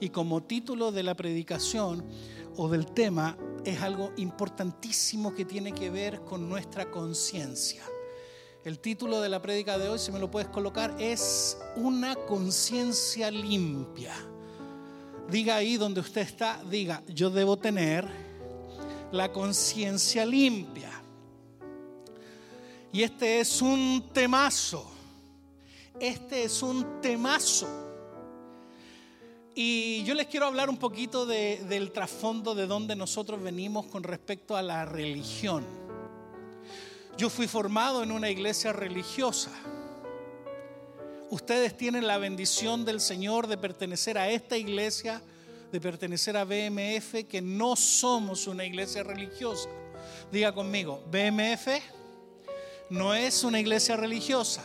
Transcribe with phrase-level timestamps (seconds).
[0.00, 2.04] Y como título de la predicación
[2.56, 7.82] o del tema es algo importantísimo que tiene que ver con nuestra conciencia.
[8.64, 13.30] El título de la prédica de hoy, si me lo puedes colocar, es Una conciencia
[13.30, 14.14] limpia.
[15.30, 18.08] Diga ahí donde usted está, diga, yo debo tener
[19.12, 20.90] la conciencia limpia.
[22.92, 24.90] Y este es un temazo.
[26.00, 27.87] Este es un temazo.
[29.60, 34.56] Y yo les quiero hablar un poquito del trasfondo de donde nosotros venimos con respecto
[34.56, 35.66] a la religión.
[37.16, 39.50] Yo fui formado en una iglesia religiosa.
[41.30, 45.20] Ustedes tienen la bendición del Señor de pertenecer a esta iglesia,
[45.72, 49.68] de pertenecer a BMF, que no somos una iglesia religiosa.
[50.30, 51.66] Diga conmigo, BMF
[52.90, 54.62] no es una iglesia religiosa.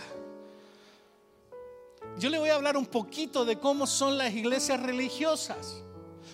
[2.19, 5.81] Yo le voy a hablar un poquito de cómo son las iglesias religiosas,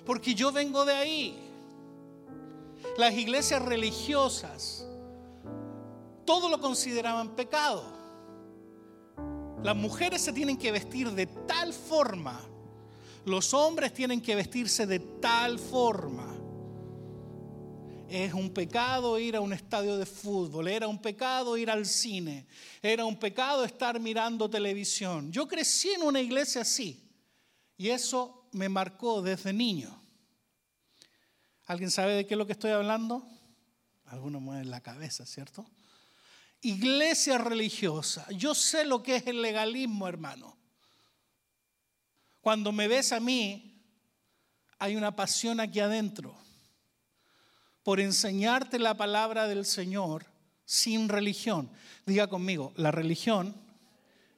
[0.06, 1.40] porque yo vengo de ahí.
[2.98, 4.86] Las iglesias religiosas
[6.26, 7.84] todo lo consideraban pecado.
[9.64, 12.40] Las mujeres se tienen que vestir de tal forma,
[13.26, 16.29] los hombres tienen que vestirse de tal forma.
[18.10, 22.48] Es un pecado ir a un estadio de fútbol, era un pecado ir al cine,
[22.82, 25.32] era un pecado estar mirando televisión.
[25.32, 27.08] Yo crecí en una iglesia así
[27.78, 29.96] y eso me marcó desde niño.
[31.66, 33.28] ¿Alguien sabe de qué es lo que estoy hablando?
[34.06, 35.70] Algunos mueven la cabeza, ¿cierto?
[36.62, 38.28] iglesia religiosa.
[38.32, 40.58] Yo sé lo que es el legalismo, hermano.
[42.42, 43.82] Cuando me ves a mí,
[44.78, 46.36] hay una pasión aquí adentro
[47.90, 50.24] por enseñarte la palabra del Señor
[50.64, 51.72] sin religión.
[52.06, 53.56] Diga conmigo, la religión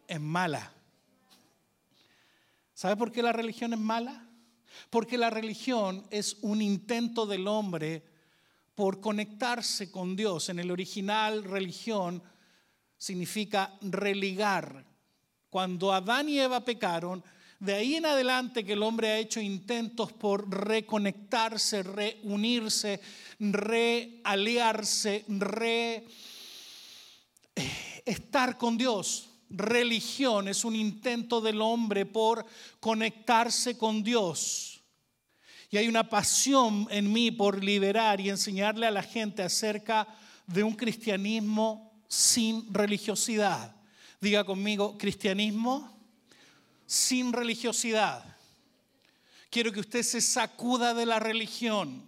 [0.07, 0.71] es mala.
[2.73, 4.25] ¿Sabe por qué la religión es mala?
[4.89, 8.05] Porque la religión es un intento del hombre
[8.73, 10.47] por conectarse con Dios.
[10.47, 12.23] En el original religión
[12.97, 14.85] significa religar.
[15.49, 17.21] Cuando Adán y Eva pecaron,
[17.61, 22.99] de ahí en adelante que el hombre ha hecho intentos por reconectarse, reunirse,
[23.39, 26.07] realiarse, re
[27.55, 29.29] eh, estar con Dios.
[29.47, 32.43] Religión es un intento del hombre por
[32.79, 34.81] conectarse con Dios.
[35.69, 40.07] Y hay una pasión en mí por liberar y enseñarle a la gente acerca
[40.47, 43.75] de un cristianismo sin religiosidad.
[44.19, 46.00] Diga conmigo, cristianismo
[46.91, 48.21] sin religiosidad.
[49.49, 52.03] Quiero que usted se sacuda de la religión.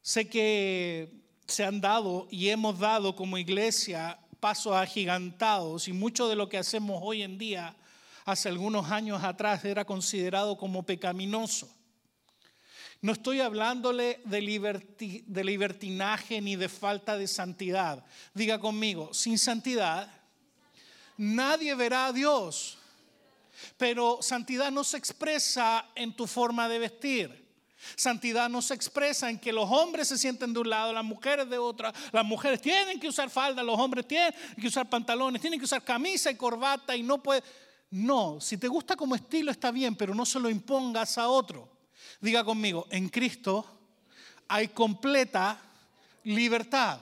[0.00, 1.12] Sé que
[1.46, 6.58] se han dado y hemos dado como iglesia pasos agigantados y mucho de lo que
[6.58, 7.76] hacemos hoy en día
[8.24, 11.72] hace algunos años atrás era considerado como pecaminoso.
[13.00, 18.04] No estoy hablándole de, de, libertinaje ni de falta de santidad.
[18.34, 20.21] Diga conmigo, sin santidad
[21.16, 22.78] nadie verá a Dios.
[23.76, 27.42] Pero santidad no se expresa en tu forma de vestir.
[27.96, 31.48] Santidad no se expresa en que los hombres se sienten de un lado, las mujeres
[31.48, 31.92] de otra.
[32.12, 35.82] Las mujeres tienen que usar falda, los hombres tienen que usar pantalones, tienen que usar
[35.82, 37.42] camisa y corbata y no puede.
[37.90, 41.68] No, si te gusta como estilo está bien, pero no se lo impongas a otro.
[42.20, 43.66] Diga conmigo, en Cristo
[44.48, 45.60] hay completa
[46.24, 47.00] libertad.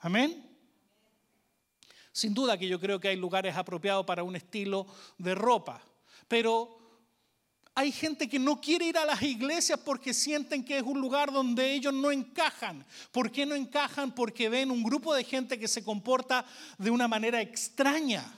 [0.00, 0.51] Amén.
[2.12, 4.86] Sin duda que yo creo que hay lugares apropiados para un estilo
[5.18, 5.82] de ropa,
[6.28, 6.78] pero
[7.74, 11.32] hay gente que no quiere ir a las iglesias porque sienten que es un lugar
[11.32, 12.84] donde ellos no encajan.
[13.10, 14.14] ¿Por qué no encajan?
[14.14, 16.44] Porque ven un grupo de gente que se comporta
[16.76, 18.30] de una manera extraña.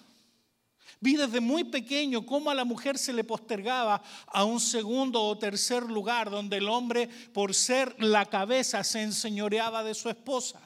[1.00, 5.36] Vi desde muy pequeño cómo a la mujer se le postergaba a un segundo o
[5.36, 10.63] tercer lugar donde el hombre, por ser la cabeza, se enseñoreaba de su esposa.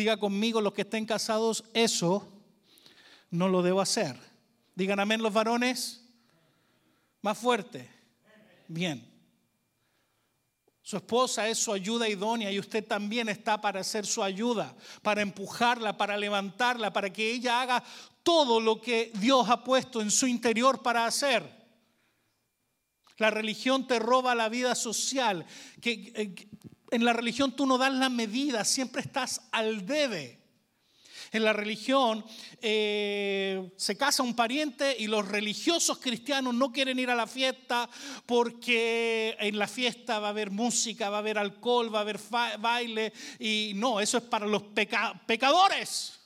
[0.00, 2.26] Diga conmigo los que estén casados, eso
[3.28, 4.16] no lo debo hacer.
[4.74, 6.02] Digan amén los varones.
[7.20, 7.86] Más fuerte.
[8.66, 9.06] Bien.
[10.80, 15.20] Su esposa es su ayuda idónea y usted también está para ser su ayuda, para
[15.20, 17.84] empujarla, para levantarla, para que ella haga
[18.22, 21.44] todo lo que Dios ha puesto en su interior para hacer.
[23.18, 25.44] La religión te roba la vida social.
[25.78, 26.48] Que, eh,
[26.90, 30.40] en la religión tú no das la medida, siempre estás al debe.
[31.32, 32.24] En la religión
[32.60, 37.88] eh, se casa un pariente y los religiosos cristianos no quieren ir a la fiesta
[38.26, 42.18] porque en la fiesta va a haber música, va a haber alcohol, va a haber
[42.58, 44.64] baile y no, eso es para los
[45.26, 46.18] pecadores.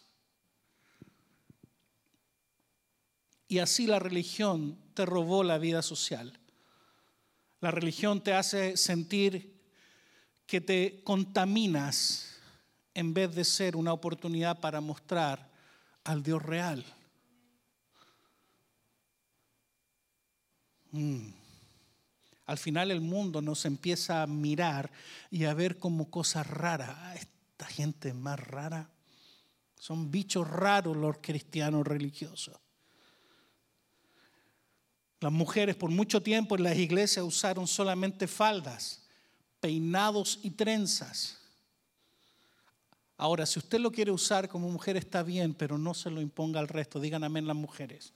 [3.46, 6.40] Y así la religión te robó la vida social.
[7.60, 9.53] La religión te hace sentir
[10.46, 12.36] que te contaminas
[12.94, 15.50] en vez de ser una oportunidad para mostrar
[16.04, 16.84] al Dios real.
[20.92, 21.32] Mm.
[22.46, 24.90] Al final el mundo nos empieza a mirar
[25.30, 26.90] y a ver como cosas raras.
[26.90, 28.90] Ah, esta gente más rara.
[29.78, 32.54] Son bichos raros los cristianos religiosos.
[35.20, 39.03] Las mujeres por mucho tiempo en las iglesias usaron solamente faldas,
[39.64, 41.38] peinados y trenzas.
[43.16, 46.60] Ahora, si usted lo quiere usar como mujer está bien, pero no se lo imponga
[46.60, 47.00] al resto.
[47.00, 48.12] Digan amén las mujeres.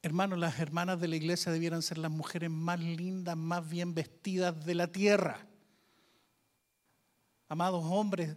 [0.00, 4.64] Hermanos, las hermanas de la iglesia debieran ser las mujeres más lindas, más bien vestidas
[4.64, 5.46] de la tierra.
[7.50, 8.34] Amados hombres,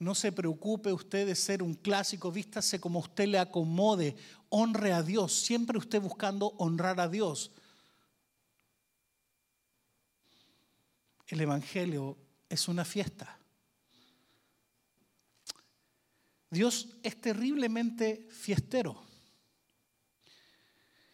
[0.00, 4.16] no se preocupe usted de ser un clásico, vístase como usted le acomode,
[4.48, 7.52] honre a Dios, siempre usted buscando honrar a Dios.
[11.28, 12.16] El Evangelio
[12.48, 13.38] es una fiesta.
[16.50, 19.02] Dios es terriblemente fiestero.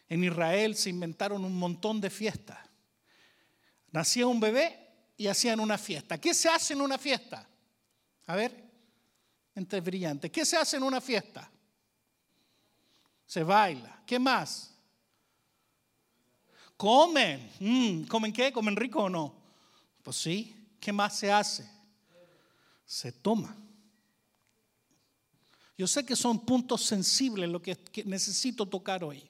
[0.07, 2.57] En Israel se inventaron un montón de fiestas.
[3.91, 4.79] Nacía un bebé
[5.17, 6.17] y hacían una fiesta.
[6.19, 7.47] ¿Qué se hace en una fiesta?
[8.27, 8.63] A ver,
[9.53, 10.31] entre brillantes.
[10.31, 11.51] ¿Qué se hace en una fiesta?
[13.25, 14.01] Se baila.
[14.05, 14.73] ¿Qué más?
[16.77, 17.51] Comen.
[17.59, 18.53] Mm, ¿Comen qué?
[18.53, 19.44] ¿Comen rico o no?
[20.05, 20.55] Pues sí.
[20.79, 21.67] ¿Qué más se hace?
[22.85, 23.57] Se toma.
[25.75, 27.75] Yo sé que son puntos sensibles lo que
[28.05, 29.27] necesito tocar hoy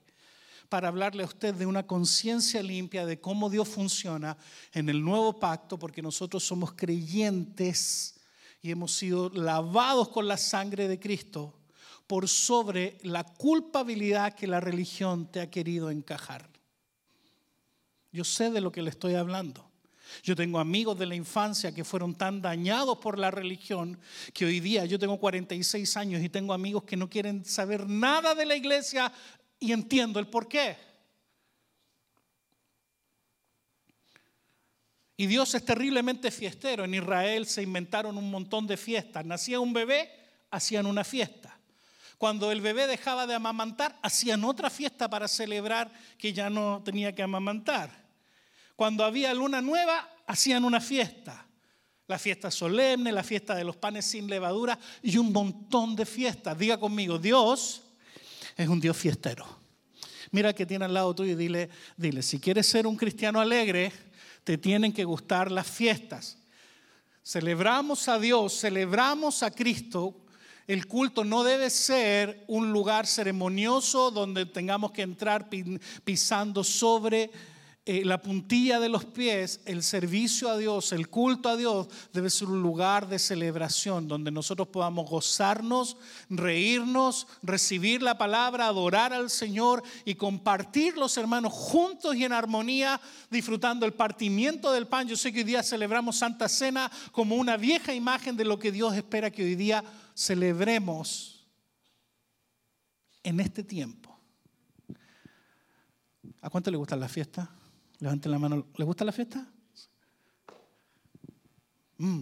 [0.68, 4.36] para hablarle a usted de una conciencia limpia de cómo Dios funciona
[4.74, 8.16] en el nuevo pacto, porque nosotros somos creyentes
[8.62, 11.58] y hemos sido lavados con la sangre de Cristo
[12.06, 16.50] por sobre la culpabilidad que la religión te ha querido encajar.
[18.12, 19.72] Yo sé de lo que le estoy hablando.
[20.24, 24.00] Yo tengo amigos de la infancia que fueron tan dañados por la religión
[24.34, 28.36] que hoy día yo tengo 46 años y tengo amigos que no quieren saber nada
[28.36, 29.12] de la iglesia
[29.60, 30.78] y entiendo el por qué.
[35.18, 36.84] Y Dios es terriblemente fiestero.
[36.84, 39.26] En Israel se inventaron un montón de fiestas.
[39.26, 40.12] Nacía un bebé,
[40.52, 41.58] hacían una fiesta.
[42.18, 47.14] Cuando el bebé dejaba de amamantar, hacían otra fiesta para celebrar que ya no tenía
[47.14, 48.05] que amamantar.
[48.76, 51.46] Cuando había luna nueva, hacían una fiesta.
[52.08, 56.58] La fiesta solemne, la fiesta de los panes sin levadura y un montón de fiestas.
[56.58, 57.82] Diga conmigo, Dios
[58.56, 59.46] es un Dios fiestero.
[60.32, 63.92] Mira que tiene al lado tuyo y dile, dile, si quieres ser un cristiano alegre,
[64.44, 66.38] te tienen que gustar las fiestas.
[67.24, 70.16] Celebramos a Dios, celebramos a Cristo.
[70.68, 75.50] El culto no debe ser un lugar ceremonioso donde tengamos que entrar
[76.04, 77.32] pisando sobre
[77.88, 82.32] eh, la puntilla de los pies, el servicio a Dios, el culto a Dios debe
[82.32, 85.96] ser un lugar de celebración donde nosotros podamos gozarnos,
[86.28, 93.00] reírnos, recibir la palabra, adorar al Señor y compartir los hermanos juntos y en armonía,
[93.30, 95.08] disfrutando el partimiento del pan.
[95.08, 98.72] Yo sé que hoy día celebramos Santa Cena como una vieja imagen de lo que
[98.72, 99.84] Dios espera que hoy día
[100.16, 101.46] celebremos
[103.22, 104.20] en este tiempo.
[106.42, 107.48] ¿A cuánto le gustan las fiestas?
[108.06, 108.68] Levanten la mano.
[108.76, 109.52] ¿Le gusta la fiesta?
[111.98, 112.22] Mm.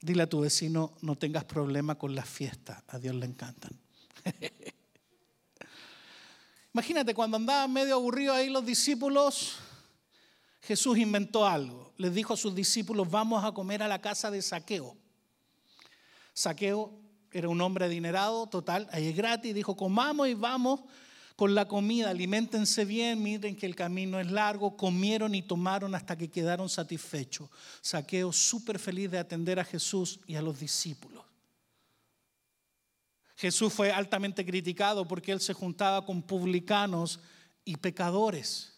[0.00, 2.82] Dile a tu vecino, no tengas problema con las fiestas.
[2.88, 3.78] A Dios le encantan.
[6.74, 9.54] Imagínate, cuando andaban medio aburridos ahí los discípulos,
[10.62, 11.94] Jesús inventó algo.
[11.96, 14.96] Les dijo a sus discípulos, vamos a comer a la casa de Saqueo.
[16.34, 16.92] Saqueo
[17.30, 19.54] era un hombre adinerado, total, ahí es gratis.
[19.54, 20.80] Dijo, comamos y vamos
[21.36, 26.16] con la comida, alimentense bien, miren que el camino es largo, comieron y tomaron hasta
[26.16, 27.50] que quedaron satisfechos.
[27.82, 31.22] Saqueo súper feliz de atender a Jesús y a los discípulos.
[33.36, 37.20] Jesús fue altamente criticado porque él se juntaba con publicanos
[37.66, 38.72] y pecadores,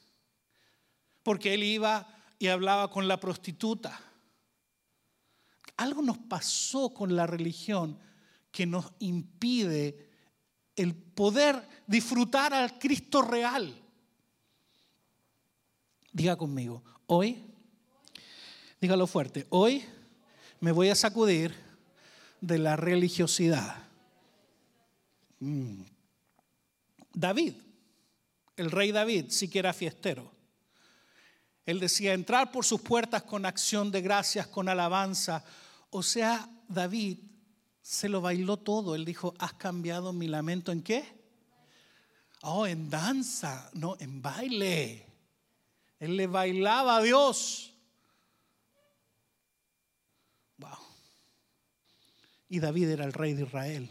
[1.23, 2.09] porque él iba
[2.41, 4.01] y hablaba con la prostituta.
[5.77, 8.01] Algo nos pasó con la religión
[8.51, 10.08] que nos impide
[10.79, 13.75] el poder disfrutar al Cristo real.
[16.13, 17.45] Diga conmigo, hoy,
[18.81, 19.85] dígalo fuerte, hoy
[20.61, 21.55] me voy a sacudir
[22.41, 23.77] de la religiosidad.
[25.41, 25.83] Mm.
[27.13, 27.55] David,
[28.57, 30.33] el rey David, sí que era fiestero.
[31.67, 35.45] Él decía, entrar por sus puertas con acción de gracias, con alabanza.
[35.91, 37.19] O sea, David
[37.89, 38.95] se lo bailó todo.
[38.95, 41.07] Él dijo, ¿has cambiado mi lamento en qué?
[42.43, 45.07] Oh, en danza, no, en baile.
[45.99, 47.73] Él le bailaba a Dios.
[50.59, 50.77] Wow.
[52.51, 53.89] Y David era el rey de Israel.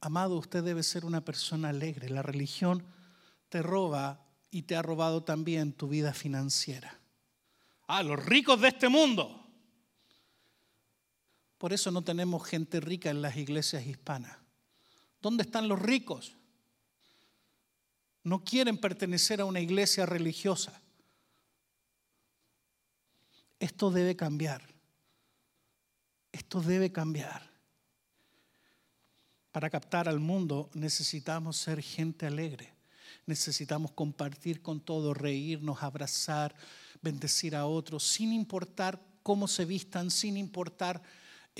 [0.00, 2.08] Amado, usted debe ser una persona alegre.
[2.08, 2.84] La religión
[3.50, 6.98] te roba y te ha robado también tu vida financiera.
[7.86, 9.40] Ah, los ricos de este mundo.
[11.60, 14.34] Por eso no tenemos gente rica en las iglesias hispanas.
[15.20, 16.34] ¿Dónde están los ricos?
[18.24, 20.80] No quieren pertenecer a una iglesia religiosa.
[23.58, 24.62] Esto debe cambiar.
[26.32, 27.50] Esto debe cambiar.
[29.52, 32.72] Para captar al mundo necesitamos ser gente alegre.
[33.26, 36.54] Necesitamos compartir con todos, reírnos, abrazar,
[37.02, 41.02] bendecir a otros, sin importar cómo se vistan, sin importar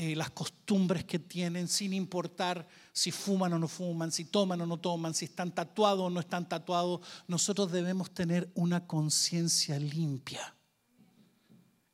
[0.02, 4.64] eh, las costumbres que tienen, sin importar si fuman o no fuman, si toman o
[4.64, 7.02] no toman, si están tatuados o no están tatuados.
[7.28, 10.54] Nosotros debemos tener una conciencia limpia.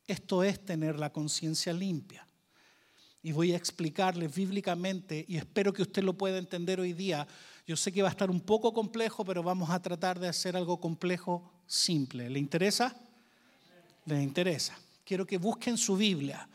[0.07, 2.25] Esto es tener la conciencia limpia.
[3.25, 7.27] Y voy a explicarles bíblicamente, y espero que usted lo pueda entender hoy día.
[7.67, 10.57] Yo sé que va a estar un poco complejo, pero vamos a tratar de hacer
[10.57, 12.31] algo complejo simple.
[12.31, 12.95] ¿Le interesa?
[14.05, 14.79] ¿Le interesa?
[15.05, 16.49] Quiero que busquen su Biblia.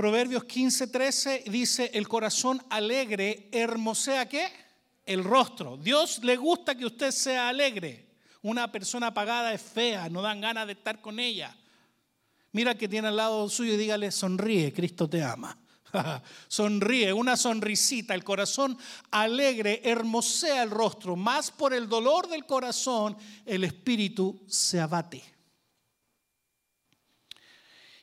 [0.00, 4.50] Proverbios 15, 13 dice, el corazón alegre hermosea qué?
[5.04, 5.76] El rostro.
[5.76, 8.06] Dios le gusta que usted sea alegre.
[8.40, 11.54] Una persona apagada es fea, no dan ganas de estar con ella.
[12.52, 15.58] Mira que tiene al lado suyo y dígale, sonríe, Cristo te ama.
[16.48, 18.78] sonríe, una sonrisita, el corazón
[19.10, 25.22] alegre hermosea el rostro, más por el dolor del corazón el espíritu se abate.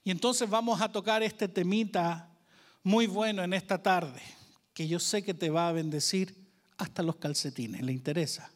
[0.08, 2.34] Y entonces vamos a tocar este temita
[2.82, 4.22] muy bueno en esta tarde,
[4.74, 6.34] que yo sé que te va a bendecir
[6.78, 7.82] hasta los calcetines.
[7.82, 8.50] ¿Le interesa?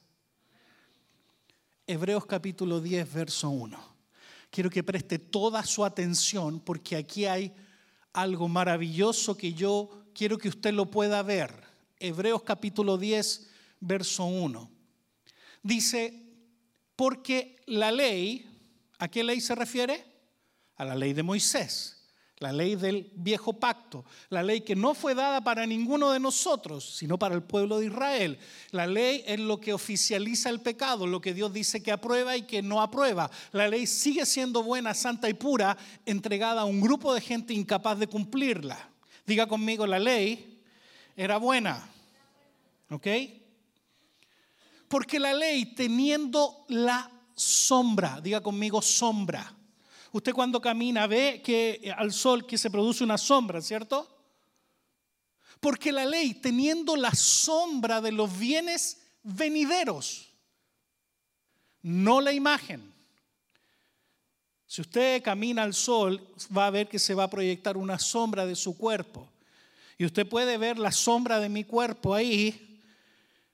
[1.85, 3.77] Hebreos capítulo 10, verso 1.
[4.49, 7.51] Quiero que preste toda su atención porque aquí hay
[8.13, 11.51] algo maravilloso que yo quiero que usted lo pueda ver.
[11.99, 13.49] Hebreos capítulo 10,
[13.81, 14.71] verso 1.
[15.63, 16.13] Dice,
[16.95, 18.49] porque la ley,
[18.99, 20.10] ¿a qué ley se refiere?
[20.81, 21.95] A la ley de Moisés,
[22.39, 26.95] la ley del viejo pacto, la ley que no fue dada para ninguno de nosotros,
[26.97, 28.39] sino para el pueblo de Israel.
[28.71, 32.47] La ley es lo que oficializa el pecado, lo que Dios dice que aprueba y
[32.47, 33.29] que no aprueba.
[33.51, 37.99] La ley sigue siendo buena, santa y pura, entregada a un grupo de gente incapaz
[37.99, 38.89] de cumplirla.
[39.27, 40.63] Diga conmigo, la ley
[41.15, 41.87] era buena.
[42.89, 43.05] ¿Ok?
[44.87, 49.57] Porque la ley teniendo la sombra, diga conmigo sombra
[50.11, 54.07] Usted cuando camina ve que eh, al sol que se produce una sombra, ¿cierto?
[55.59, 60.27] Porque la ley, teniendo la sombra de los bienes venideros,
[61.81, 62.91] no la imagen.
[64.67, 66.25] Si usted camina al sol,
[66.55, 69.27] va a ver que se va a proyectar una sombra de su cuerpo.
[69.97, 72.81] Y usted puede ver la sombra de mi cuerpo ahí,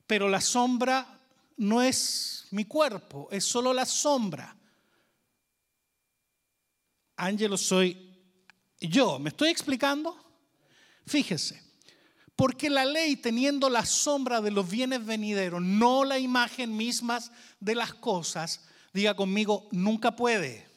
[0.07, 1.19] pero la sombra
[1.57, 4.56] no es mi cuerpo, es solo la sombra.
[7.17, 8.15] Ángelo soy
[8.79, 9.19] yo.
[9.19, 10.15] ¿Me estoy explicando?
[11.05, 11.61] Fíjese,
[12.35, 17.75] porque la ley teniendo la sombra de los bienes venideros, no la imagen mismas de
[17.75, 20.67] las cosas, diga conmigo, nunca puede.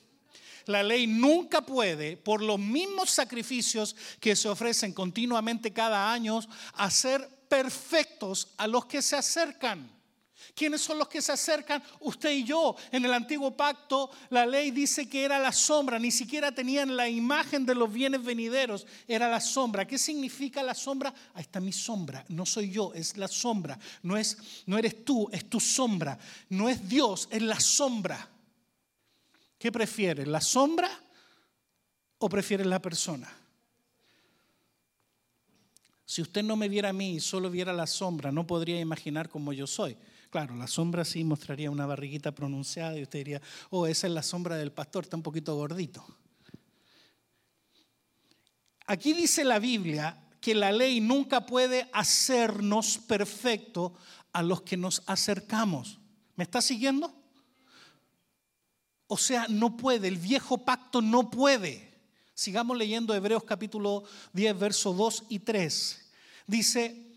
[0.66, 6.40] La ley nunca puede, por los mismos sacrificios que se ofrecen continuamente cada año,
[6.74, 9.99] hacer perfectos a los que se acercan.
[10.54, 11.82] ¿Quiénes son los que se acercan?
[12.00, 12.76] Usted y yo.
[12.90, 17.08] En el antiguo pacto la ley dice que era la sombra, ni siquiera tenían la
[17.08, 19.86] imagen de los bienes venideros, era la sombra.
[19.86, 21.12] ¿Qué significa la sombra?
[21.34, 23.78] Ahí está mi sombra, no soy yo, es la sombra.
[24.02, 26.18] No, es, no eres tú, es tu sombra.
[26.48, 28.28] No es Dios, es la sombra.
[29.58, 30.90] ¿Qué prefieres, la sombra
[32.18, 33.30] o prefieres la persona?
[36.10, 39.28] Si usted no me viera a mí y solo viera la sombra, no podría imaginar
[39.28, 39.96] cómo yo soy.
[40.30, 44.22] Claro, la sombra sí mostraría una barriguita pronunciada y usted diría, oh, esa es la
[44.22, 46.06] sombra del pastor, está un poquito gordito.
[48.86, 53.94] Aquí dice la Biblia que la ley nunca puede hacernos perfecto
[54.32, 55.98] a los que nos acercamos.
[56.36, 57.12] ¿Me está siguiendo?
[59.08, 61.90] O sea, no puede, el viejo pacto no puede.
[62.34, 66.10] Sigamos leyendo Hebreos capítulo 10, versos 2 y 3.
[66.46, 67.09] Dice,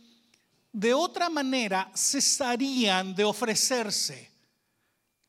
[0.73, 4.31] de otra manera cesarían de ofrecerse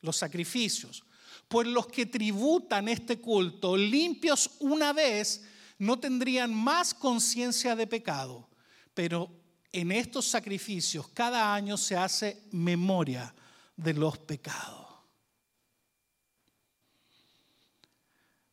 [0.01, 1.03] los sacrificios,
[1.47, 5.45] pues los que tributan este culto limpios una vez
[5.77, 8.49] no tendrían más conciencia de pecado,
[8.95, 9.29] pero
[9.71, 13.33] en estos sacrificios cada año se hace memoria
[13.75, 14.87] de los pecados.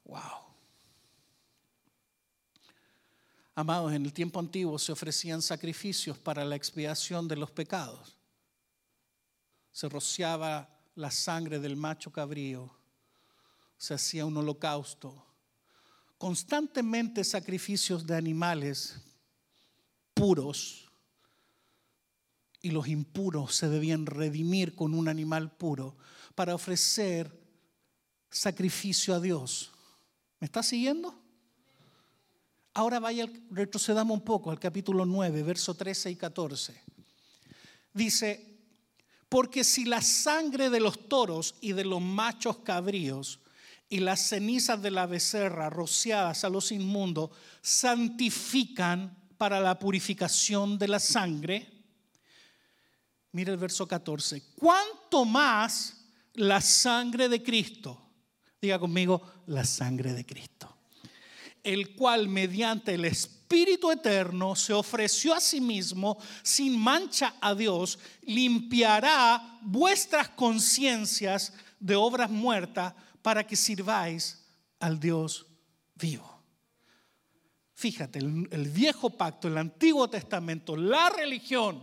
[0.04, 0.41] Wow.
[3.54, 8.16] Amados, en el tiempo antiguo se ofrecían sacrificios para la expiación de los pecados.
[9.70, 12.74] Se rociaba la sangre del macho cabrío,
[13.76, 15.26] se hacía un holocausto.
[16.16, 18.96] Constantemente sacrificios de animales
[20.14, 20.90] puros
[22.62, 25.96] y los impuros se debían redimir con un animal puro
[26.34, 27.38] para ofrecer
[28.30, 29.72] sacrificio a Dios.
[30.40, 31.21] ¿Me está siguiendo?
[32.74, 36.82] Ahora vaya, retrocedamos un poco al capítulo 9, verso 13 y 14.
[37.92, 38.58] Dice,
[39.28, 43.40] porque si la sangre de los toros y de los machos cabríos
[43.90, 50.88] y las cenizas de la becerra rociadas a los inmundos santifican para la purificación de
[50.88, 51.70] la sangre,
[53.32, 58.00] mira el verso 14, ¿cuánto más la sangre de Cristo?
[58.62, 60.71] Diga conmigo, la sangre de Cristo
[61.62, 67.98] el cual mediante el Espíritu Eterno se ofreció a sí mismo sin mancha a Dios,
[68.22, 74.44] limpiará vuestras conciencias de obras muertas para que sirváis
[74.80, 75.46] al Dios
[75.94, 76.28] vivo.
[77.74, 81.82] Fíjate, el, el, viejo pacto, el Antiguo Testamento, la religión,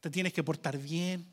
[0.00, 1.32] te tienes que portar bien,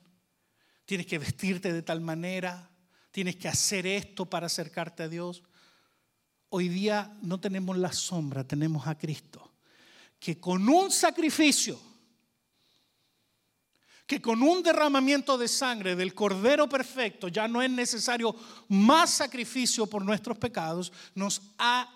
[0.86, 2.70] tienes que vestirte de tal manera,
[3.12, 5.44] tienes que hacer esto para acercarte a Dios.
[6.53, 9.53] Hoy día no tenemos la sombra, tenemos a Cristo,
[10.20, 11.79] que con un sacrificio,
[14.05, 18.36] que con un derramamiento de sangre del Cordero Perfecto, ya no es necesario
[18.67, 21.89] más sacrificio por nuestros pecados, nos ha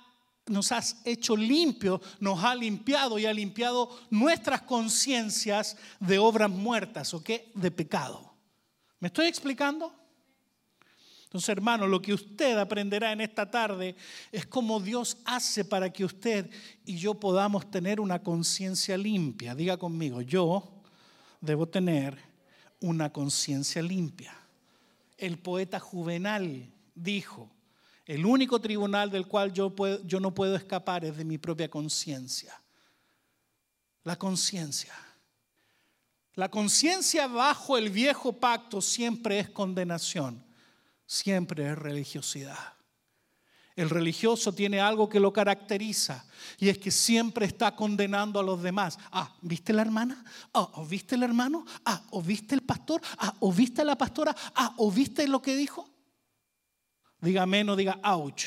[0.48, 7.14] nos has hecho limpio, nos ha limpiado y ha limpiado nuestras conciencias de obras muertas,
[7.14, 7.52] ¿o qué?
[7.56, 8.36] De pecado.
[9.00, 10.05] ¿Me estoy explicando?
[11.36, 13.98] Entonces, hermano, lo que usted aprenderá en esta tarde
[14.32, 16.50] es cómo Dios hace para que usted
[16.86, 19.54] y yo podamos tener una conciencia limpia.
[19.54, 20.82] Diga conmigo, yo
[21.42, 22.18] debo tener
[22.80, 24.34] una conciencia limpia.
[25.18, 27.52] El poeta Juvenal dijo,
[28.06, 32.58] el único tribunal del cual yo, yo no puedo escapar es de mi propia conciencia.
[34.06, 34.94] La conciencia.
[36.36, 40.45] La conciencia bajo el viejo pacto siempre es condenación
[41.06, 42.76] siempre es religiosidad.
[43.76, 46.26] El religioso tiene algo que lo caracteriza
[46.58, 48.98] y es que siempre está condenando a los demás.
[49.12, 50.24] Ah, ¿viste la hermana?
[50.54, 51.66] Ah, ¿o viste el hermano?
[51.84, 53.02] Ah, ¿o viste el pastor?
[53.18, 54.34] Ah, ¿o viste la pastora?
[54.56, 55.90] Ah, ¿o viste lo que dijo?
[57.20, 58.46] Diga menos, diga ouch.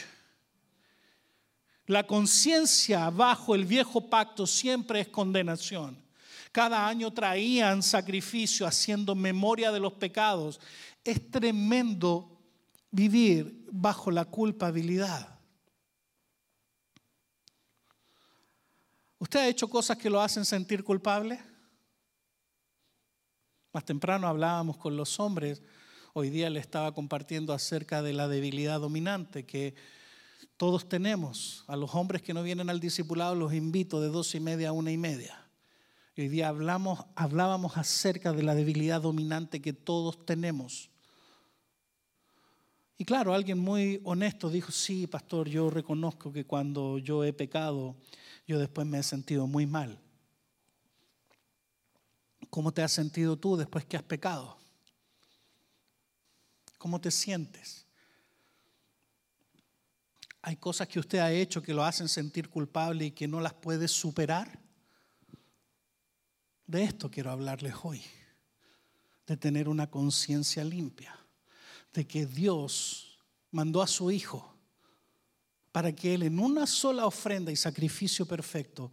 [1.86, 6.02] La conciencia bajo el viejo pacto siempre es condenación.
[6.52, 10.58] Cada año traían sacrificio haciendo memoria de los pecados.
[11.04, 12.37] Es tremendo
[12.90, 15.38] vivir bajo la culpabilidad.
[19.18, 21.40] ¿Usted ha hecho cosas que lo hacen sentir culpable?
[23.72, 25.62] Más temprano hablábamos con los hombres,
[26.14, 29.74] hoy día le estaba compartiendo acerca de la debilidad dominante que
[30.56, 31.64] todos tenemos.
[31.66, 34.72] A los hombres que no vienen al discipulado los invito de dos y media a
[34.72, 35.48] una y media.
[36.16, 40.90] Hoy día hablamos, hablábamos acerca de la debilidad dominante que todos tenemos.
[43.00, 47.94] Y claro, alguien muy honesto dijo, sí, pastor, yo reconozco que cuando yo he pecado,
[48.44, 50.00] yo después me he sentido muy mal.
[52.50, 54.58] ¿Cómo te has sentido tú después que has pecado?
[56.76, 57.86] ¿Cómo te sientes?
[60.42, 63.54] ¿Hay cosas que usted ha hecho que lo hacen sentir culpable y que no las
[63.54, 64.58] puede superar?
[66.66, 68.02] De esto quiero hablarles hoy,
[69.24, 71.17] de tener una conciencia limpia
[71.98, 73.18] de que Dios
[73.50, 74.54] mandó a su Hijo
[75.72, 78.92] para que Él en una sola ofrenda y sacrificio perfecto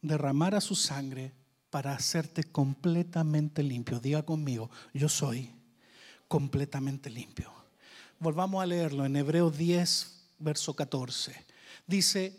[0.00, 1.32] derramara su sangre
[1.70, 4.00] para hacerte completamente limpio.
[4.00, 5.52] Diga conmigo, yo soy
[6.26, 7.52] completamente limpio.
[8.18, 11.46] Volvamos a leerlo en Hebreos 10, verso 14.
[11.86, 12.36] Dice,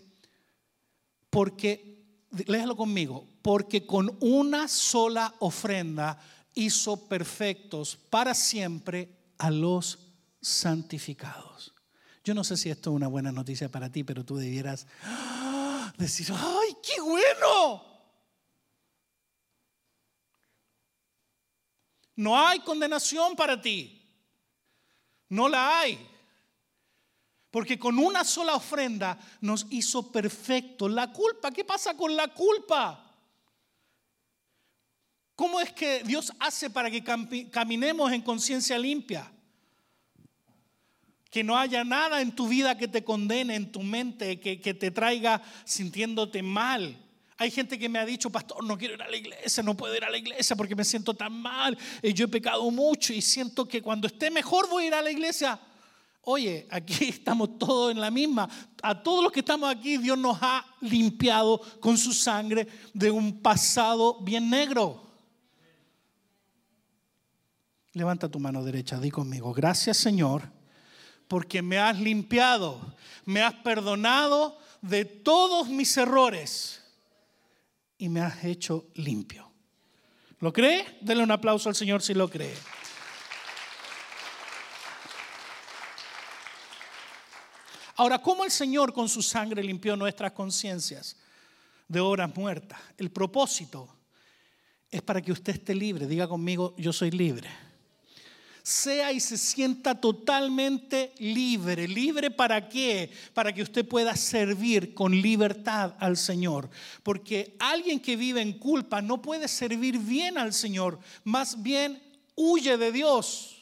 [1.30, 2.04] porque,
[2.46, 6.20] léalo conmigo, porque con una sola ofrenda
[6.56, 10.00] hizo perfectos para siempre a los
[10.40, 11.74] santificados.
[12.24, 15.92] Yo no sé si esto es una buena noticia para ti, pero tú debieras ¡ah!
[15.98, 17.84] decir, ¡ay, qué bueno!
[22.16, 24.02] No hay condenación para ti.
[25.28, 26.10] No la hay.
[27.52, 30.88] Porque con una sola ofrenda nos hizo perfecto.
[30.88, 33.14] La culpa, ¿qué pasa con la culpa?
[35.36, 37.04] ¿Cómo es que Dios hace para que
[37.52, 39.33] caminemos en conciencia limpia?
[41.34, 44.76] Que no haya nada en tu vida que te condene, en tu mente, que, que
[44.76, 46.96] te traiga sintiéndote mal.
[47.38, 49.96] Hay gente que me ha dicho, pastor, no quiero ir a la iglesia, no puedo
[49.96, 53.22] ir a la iglesia porque me siento tan mal, y yo he pecado mucho y
[53.22, 55.60] siento que cuando esté mejor voy a ir a la iglesia.
[56.22, 58.48] Oye, aquí estamos todos en la misma.
[58.84, 63.42] A todos los que estamos aquí, Dios nos ha limpiado con su sangre de un
[63.42, 65.02] pasado bien negro.
[67.94, 70.53] Levanta tu mano derecha, di conmigo, gracias Señor,
[71.28, 76.84] porque me has limpiado, me has perdonado de todos mis errores
[77.98, 79.50] y me has hecho limpio.
[80.40, 80.98] ¿Lo cree?
[81.02, 82.56] Denle un aplauso al Señor si lo cree.
[87.96, 91.16] Ahora, ¿cómo el Señor con su sangre limpió nuestras conciencias
[91.88, 92.80] de obras muertas?
[92.98, 93.88] El propósito
[94.90, 96.08] es para que usted esté libre.
[96.08, 97.50] Diga conmigo, yo soy libre
[98.64, 101.88] sea y se sienta totalmente libre.
[101.88, 103.12] ¿Libre para qué?
[103.34, 106.70] Para que usted pueda servir con libertad al Señor.
[107.04, 112.02] Porque alguien que vive en culpa no puede servir bien al Señor, más bien
[112.36, 113.53] huye de Dios.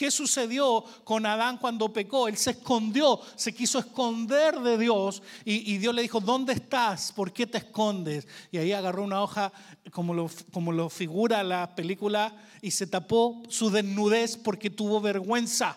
[0.00, 2.26] ¿Qué sucedió con Adán cuando pecó?
[2.26, 7.12] Él se escondió, se quiso esconder de Dios y, Dios le dijo, ¿dónde estás?
[7.12, 8.26] ¿Por qué te escondes?
[8.50, 9.52] Y ahí agarró una hoja
[9.90, 15.76] como lo, como lo figura la película y se tapó su desnudez porque tuvo vergüenza.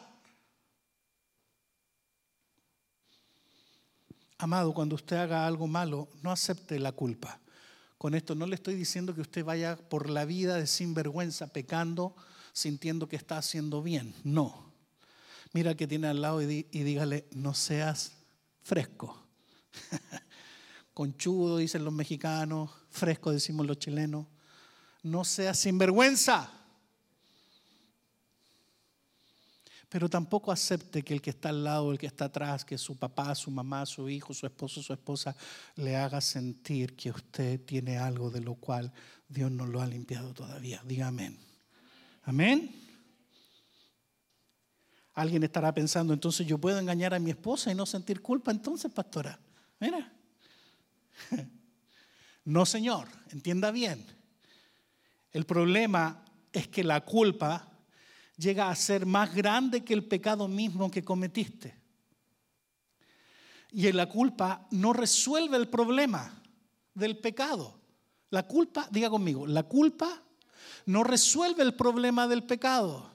[4.38, 7.42] Amado, cuando usted haga algo malo, no acepte la culpa.
[7.98, 12.16] Con esto no le estoy diciendo que usted vaya por la vida de sinvergüenza, pecando,
[12.54, 14.16] sintiendo que está haciendo bien.
[14.24, 14.72] No.
[15.52, 18.14] Mira que tiene al lado y, dígale, no seas
[18.62, 19.22] fresco.
[20.94, 24.28] Conchudo, dicen los mexicanos, fresco, decimos los chilenos.
[25.02, 26.52] No seas sinvergüenza.
[29.90, 32.98] Pero tampoco acepte que el que está al lado, el que está atrás, que su
[32.98, 35.36] papá, su mamá, su hijo, su esposo, su esposa,
[35.76, 38.92] le haga sentir que usted tiene algo de lo cual
[39.28, 40.82] Dios no lo ha limpiado todavía.
[40.84, 41.12] Diga
[42.24, 42.80] amén.
[45.14, 48.92] Alguien estará pensando, entonces yo puedo engañar a mi esposa y no sentir culpa, entonces,
[48.92, 49.40] pastora.
[49.80, 50.12] Mira.
[52.46, 54.06] No, señor, entienda bien.
[55.32, 57.72] El problema es que la culpa
[58.38, 61.74] llega a ser más grande que el pecado mismo que cometiste.
[63.72, 66.42] Y la culpa no resuelve el problema
[66.94, 67.80] del pecado.
[68.30, 70.23] La culpa, diga conmigo, la culpa
[70.86, 73.12] no resuelve el problema del pecado.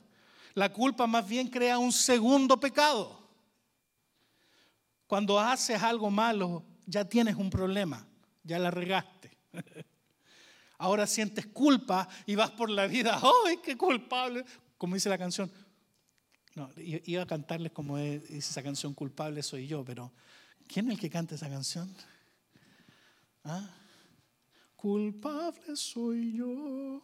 [0.55, 3.19] La culpa más bien crea un segundo pecado.
[5.07, 8.07] Cuando haces algo malo, ya tienes un problema,
[8.43, 9.37] ya la regaste.
[10.79, 14.45] Ahora sientes culpa y vas por la vida, ¡ay, qué culpable!
[14.77, 15.51] Como dice la canción.
[16.55, 20.13] No, iba a cantarles como dice esa canción, culpable soy yo, pero
[20.67, 21.95] ¿quién es el que canta esa canción?
[23.45, 23.78] ¿Ah?
[24.79, 27.03] Culpable soy yo.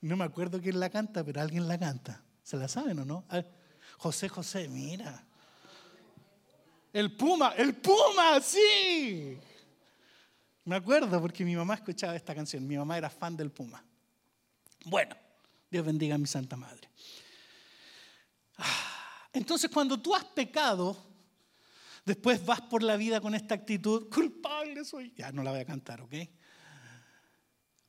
[0.00, 2.22] No me acuerdo quién la canta, pero alguien la canta.
[2.44, 3.24] ¿Se la saben o no?
[3.98, 5.26] José José, mira.
[6.92, 9.36] El Puma, el Puma, sí.
[10.64, 12.64] Me acuerdo porque mi mamá escuchaba esta canción.
[12.64, 13.84] Mi mamá era fan del Puma.
[14.84, 15.16] Bueno,
[15.68, 16.88] Dios bendiga a mi Santa Madre.
[18.56, 21.09] Ah, entonces, cuando tú has pecado,
[22.04, 25.12] después vas por la vida con esta actitud, culpable soy.
[25.16, 26.14] Ya no la voy a cantar, ¿ok?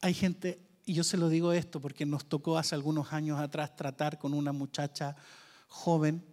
[0.01, 3.75] Hay gente, y yo se lo digo esto porque nos tocó hace algunos años atrás
[3.75, 5.15] tratar con una muchacha
[5.67, 6.25] joven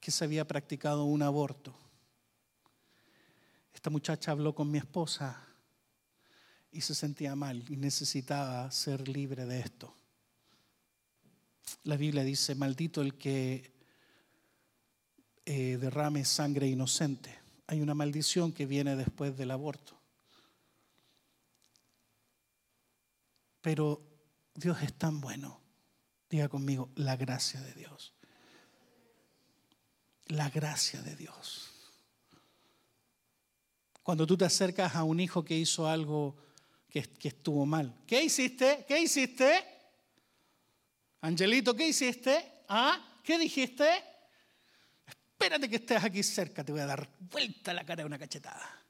[0.00, 1.74] que se había practicado un aborto.
[3.72, 5.42] Esta muchacha habló con mi esposa
[6.70, 9.96] y se sentía mal y necesitaba ser libre de esto.
[11.84, 13.75] La Biblia dice, maldito el que
[15.46, 17.32] eh, derrame sangre inocente.
[17.68, 19.96] Hay una maldición que viene después del aborto.
[23.60, 24.02] Pero
[24.54, 25.60] Dios es tan bueno.
[26.28, 28.12] Diga conmigo, la gracia de Dios.
[30.26, 31.70] La gracia de Dios.
[34.02, 36.36] Cuando tú te acercas a un hijo que hizo algo
[36.88, 37.94] que, que estuvo mal.
[38.04, 38.84] ¿Qué hiciste?
[38.88, 39.64] ¿Qué hiciste?
[41.20, 42.64] Angelito, ¿qué hiciste?
[42.68, 43.20] ¿Ah?
[43.22, 44.15] ¿Qué dijiste?
[45.46, 48.82] Espérate que estés aquí cerca, te voy a dar vuelta la cara de una cachetada.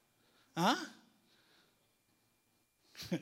[0.54, 0.90] ¿Ah?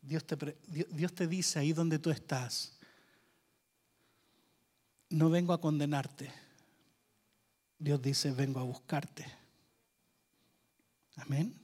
[0.00, 2.78] Dios te, Dios te dice ahí donde tú estás,
[5.10, 6.32] no vengo a condenarte.
[7.78, 9.26] Dios dice, vengo a buscarte.
[11.16, 11.60] Amén.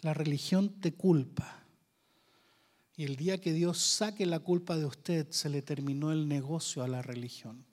[0.00, 1.57] La religión te culpa.
[2.98, 6.82] Y el día que Dios saque la culpa de usted, se le terminó el negocio
[6.82, 7.64] a la religión.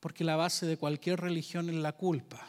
[0.00, 2.46] Porque la base de cualquier religión es la culpa.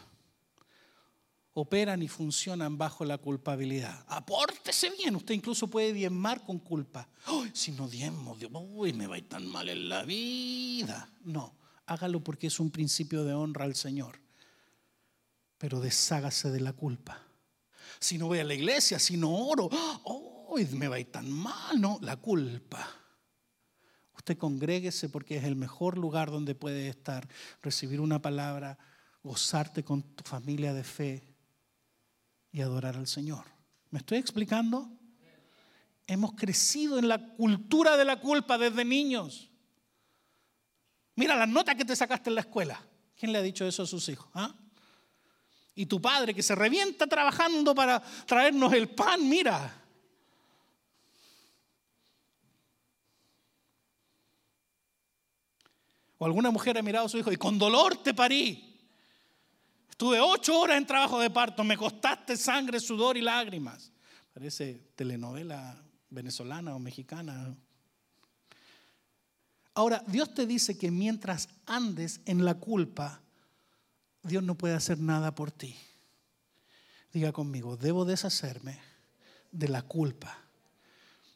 [1.51, 4.05] Operan y funcionan bajo la culpabilidad.
[4.07, 7.09] Apórtese bien, usted incluso puede diezmar con culpa.
[7.51, 8.37] si no diezmo,
[8.71, 11.11] uy, me va a ir tan mal en la vida.
[11.25, 14.21] No, hágalo porque es un principio de honra al Señor.
[15.57, 17.21] Pero deshágase de la culpa.
[17.99, 19.69] Si no voy a la iglesia, si no oro,
[20.49, 21.79] uy, me va a ir tan mal.
[21.79, 22.87] No, la culpa.
[24.15, 27.27] Usted congréguese porque es el mejor lugar donde puede estar,
[27.61, 28.77] recibir una palabra,
[29.23, 31.35] gozarte con tu familia de fe
[32.51, 33.45] y adorar al Señor.
[33.91, 34.91] ¿Me estoy explicando?
[36.05, 39.49] Hemos crecido en la cultura de la culpa desde niños.
[41.15, 42.81] Mira las notas que te sacaste en la escuela.
[43.15, 44.29] ¿Quién le ha dicho eso a sus hijos?
[44.33, 44.55] ¿Ah?
[45.75, 49.79] Y tu padre que se revienta trabajando para traernos el pan, mira.
[56.19, 58.77] O alguna mujer ha mirado a su hijo y con dolor te parí.
[59.89, 63.91] Estuve ocho horas en trabajo de parto, me costaste sangre, sudor y lágrimas.
[64.33, 67.55] Parece telenovela venezolana o mexicana.
[69.73, 73.21] Ahora, Dios te dice que mientras andes en la culpa,
[74.21, 75.75] Dios no puede hacer nada por ti.
[77.13, 78.77] Diga conmigo, debo deshacerme
[79.51, 80.37] de la culpa,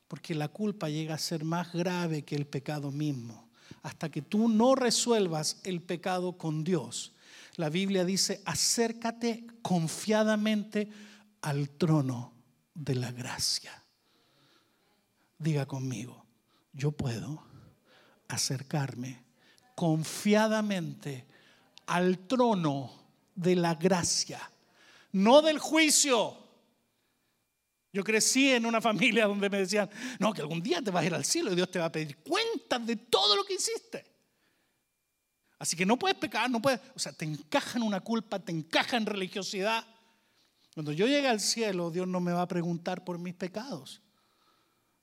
[0.10, 3.43] porque la culpa llega a ser más grave que el pecado mismo
[3.82, 7.14] hasta que tú no resuelvas el pecado con Dios.
[7.56, 10.90] La Biblia dice, acércate confiadamente
[11.42, 12.34] al trono
[12.74, 13.84] de la gracia.
[15.38, 16.26] Diga conmigo,
[16.72, 17.44] yo puedo
[18.28, 19.24] acercarme
[19.76, 21.26] confiadamente
[21.88, 22.92] al trono
[23.36, 24.40] de la gracia,
[25.12, 26.43] no del juicio
[27.94, 31.06] yo crecí en una familia donde me decían, no, que algún día te vas a
[31.06, 34.04] ir al cielo y Dios te va a pedir cuentas de todo lo que hiciste.
[35.60, 38.52] Así que no puedes pecar, no puedes, o sea, te encaja en una culpa, te
[38.52, 39.86] encaja en religiosidad.
[40.74, 44.02] Cuando yo llegue al cielo, Dios no me va a preguntar por mis pecados,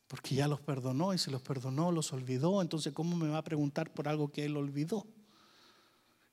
[0.08, 3.44] porque ya los perdonó y si los perdonó, los olvidó, entonces ¿cómo me va a
[3.44, 5.06] preguntar por algo que Él olvidó?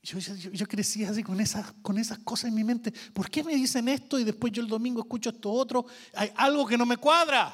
[0.02, 2.92] Yo, crecía así con esas, con esas cosas en mi mente.
[3.12, 5.86] ¿Por qué me dicen esto y después yo el domingo escucho esto otro?
[6.14, 7.52] Hay algo que no me cuadra.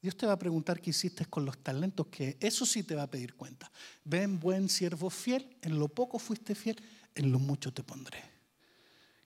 [0.00, 3.02] Dios te va a preguntar qué hiciste con los talentos, que eso sí te va
[3.02, 3.70] a pedir cuenta.
[4.04, 6.82] Ven, buen siervo fiel, en lo poco fuiste fiel,
[7.14, 8.22] en lo mucho te pondré.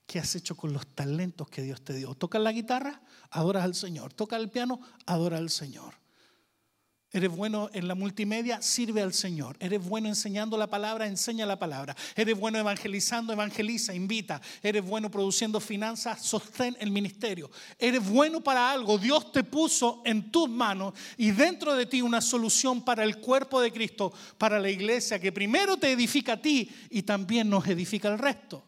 [0.06, 2.14] ¿Qué has hecho con los talentos que Dios te dio?
[2.14, 4.12] Toca la guitarra, adoras al Señor.
[4.12, 5.94] Toca el piano, adora al Señor.
[7.14, 9.56] Eres bueno en la multimedia, sirve al Señor.
[9.60, 11.94] Eres bueno enseñando la palabra, enseña la palabra.
[12.16, 14.42] Eres bueno evangelizando, evangeliza, invita.
[14.60, 17.52] Eres bueno produciendo finanzas, sostén el ministerio.
[17.78, 18.98] Eres bueno para algo.
[18.98, 23.60] Dios te puso en tus manos y dentro de ti una solución para el cuerpo
[23.60, 28.08] de Cristo, para la iglesia, que primero te edifica a ti y también nos edifica
[28.08, 28.64] al resto.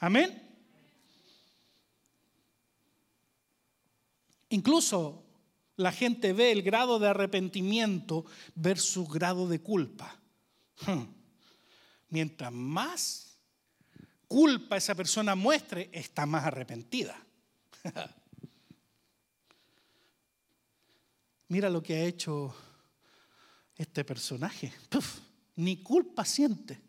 [0.00, 0.42] Amén.
[4.48, 5.25] Incluso
[5.76, 10.18] la gente ve el grado de arrepentimiento versus grado de culpa.
[10.86, 11.04] Hmm.
[12.08, 13.38] Mientras más
[14.26, 17.22] culpa esa persona muestre, está más arrepentida.
[21.48, 22.54] Mira lo que ha hecho
[23.76, 24.72] este personaje.
[25.56, 26.80] ni culpa siente.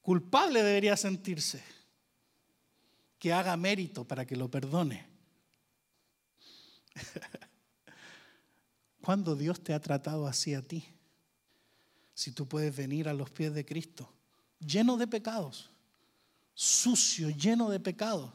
[0.00, 1.62] Culpable debería sentirse.
[3.18, 5.09] Que haga mérito para que lo perdone.
[9.00, 10.84] ¿Cuándo Dios te ha tratado así a ti?
[12.14, 14.12] Si tú puedes venir a los pies de Cristo,
[14.58, 15.70] lleno de pecados,
[16.54, 18.32] sucio, lleno de pecados.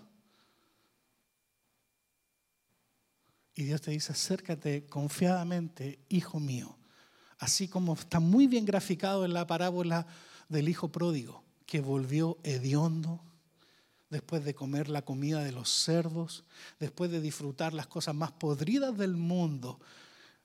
[3.54, 6.78] Y Dios te dice, acércate confiadamente, hijo mío.
[7.38, 10.08] Así como está muy bien graficado en la parábola
[10.50, 13.24] del hijo pródigo, que volvió hediondo,
[14.10, 16.44] después de comer la comida de los cerdos,
[16.80, 19.80] después de disfrutar las cosas más podridas del mundo.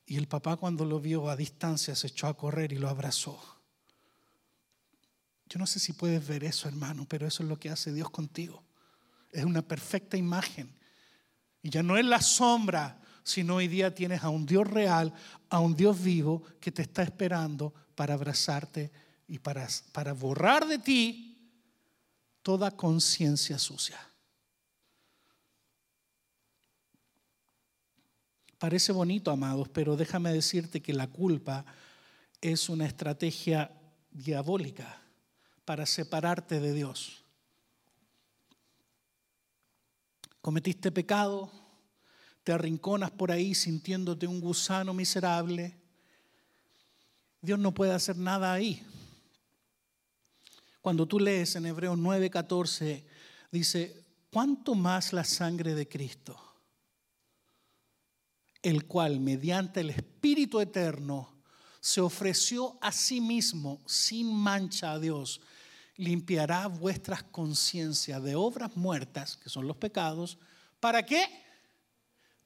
[0.06, 3.38] Y el papá cuando lo vio a distancia se echó a correr y lo abrazó.
[5.48, 8.10] Yo no sé si puedes ver eso, hermano, pero eso es lo que hace Dios
[8.10, 8.62] contigo.
[9.32, 10.72] Es una perfecta imagen.
[11.62, 15.12] Y ya no es la sombra, sino hoy día tienes a un Dios real,
[15.48, 18.90] a un Dios vivo que te está esperando para abrazarte
[19.28, 21.29] y para, para borrar de ti
[22.42, 23.98] toda conciencia sucia.
[28.58, 31.64] Parece bonito, amados, pero déjame decirte que la culpa
[32.40, 33.70] es una estrategia
[34.10, 35.00] diabólica
[35.64, 37.24] para separarte de Dios.
[40.42, 41.50] Cometiste pecado,
[42.44, 45.78] te arrinconas por ahí sintiéndote un gusano miserable.
[47.40, 48.84] Dios no puede hacer nada ahí.
[50.80, 53.04] Cuando tú lees en Hebreos 9:14,
[53.50, 56.38] dice, ¿cuánto más la sangre de Cristo?
[58.62, 61.40] El cual, mediante el Espíritu Eterno,
[61.80, 65.40] se ofreció a sí mismo sin mancha a Dios,
[65.96, 70.38] limpiará vuestras conciencias de obras muertas, que son los pecados.
[70.78, 71.26] ¿Para qué?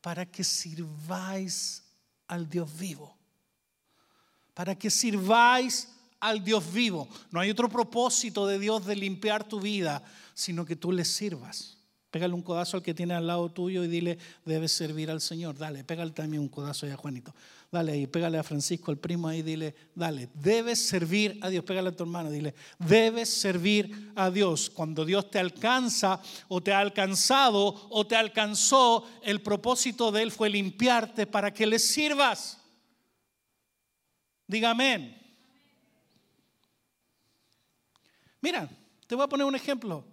[0.01, 1.85] Para que sirváis
[2.27, 3.17] al Dios vivo.
[4.55, 5.94] Para que sirváis
[6.25, 7.09] al Dios vivo.
[7.31, 11.77] No hay otro propósito de Dios de limpiar tu vida, sino que tú le sirvas.
[12.11, 15.59] Pégale un codazo al que tiene al lado tuyo y dile, debes servir al Señor.
[15.59, 17.35] Dale, pégale también un codazo a Juanito.
[17.71, 21.65] Dale ahí, pégale a Francisco, el primo ahí, dile, dale, debes servir a Dios.
[21.65, 24.71] Pégale a tu hermano, dile, debes servir a Dios.
[24.71, 30.31] Cuando Dios te alcanza o te ha alcanzado o te alcanzó, el propósito de Él
[30.31, 32.59] fue limpiarte para que le sirvas.
[34.47, 35.24] Diga amén.
[38.45, 38.69] Mira,
[39.07, 40.05] te voy a poner un ejemplo.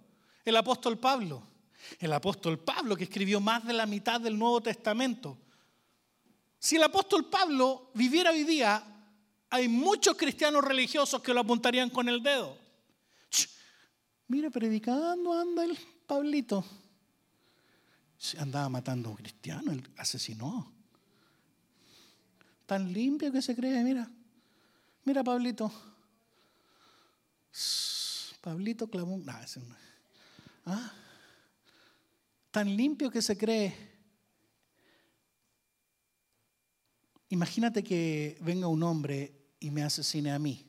[0.42, 1.42] El apóstol Pablo.
[1.98, 5.36] El apóstol Pablo que escribió más de la mitad del Nuevo Testamento.
[6.58, 8.82] Si el apóstol Pablo viviera hoy día,
[9.50, 12.56] hay muchos cristianos religiosos que lo apuntarían con el dedo.
[14.28, 16.64] Mira, predicando anda el Pablito.
[18.38, 20.72] Andaba matando a un cristiano, él asesinó.
[22.64, 24.08] Tan limpio que se cree, mira.
[25.04, 25.70] Mira, Pablito.
[28.42, 29.22] Pablito clamó.
[30.66, 30.92] ¿Ah?
[32.50, 33.72] Tan limpio que se cree.
[37.28, 40.66] Imagínate que venga un hombre y me asesine a mí.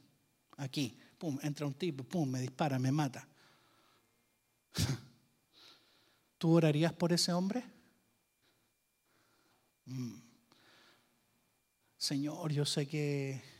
[0.57, 0.97] Aquí.
[1.17, 3.27] Pum, entra un tipo, pum, me dispara, me mata.
[6.38, 7.63] ¿Tú orarías por ese hombre?
[9.86, 10.19] Mm.
[11.97, 13.53] Señor, yo sé que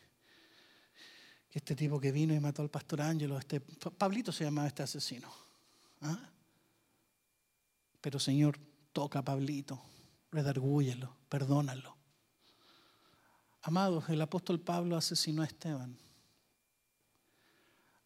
[1.54, 5.32] este tipo que vino y mató al pastor Ángelo, este, Pablito se llamaba este asesino.
[6.02, 6.18] ¿ah?
[8.02, 8.58] Pero Señor,
[8.92, 9.80] toca a Pablito,
[10.32, 11.96] redargúyelo, perdónalo.
[13.62, 15.98] Amados, el apóstol Pablo asesinó a Esteban.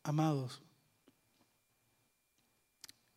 [0.04, 0.62] Amados,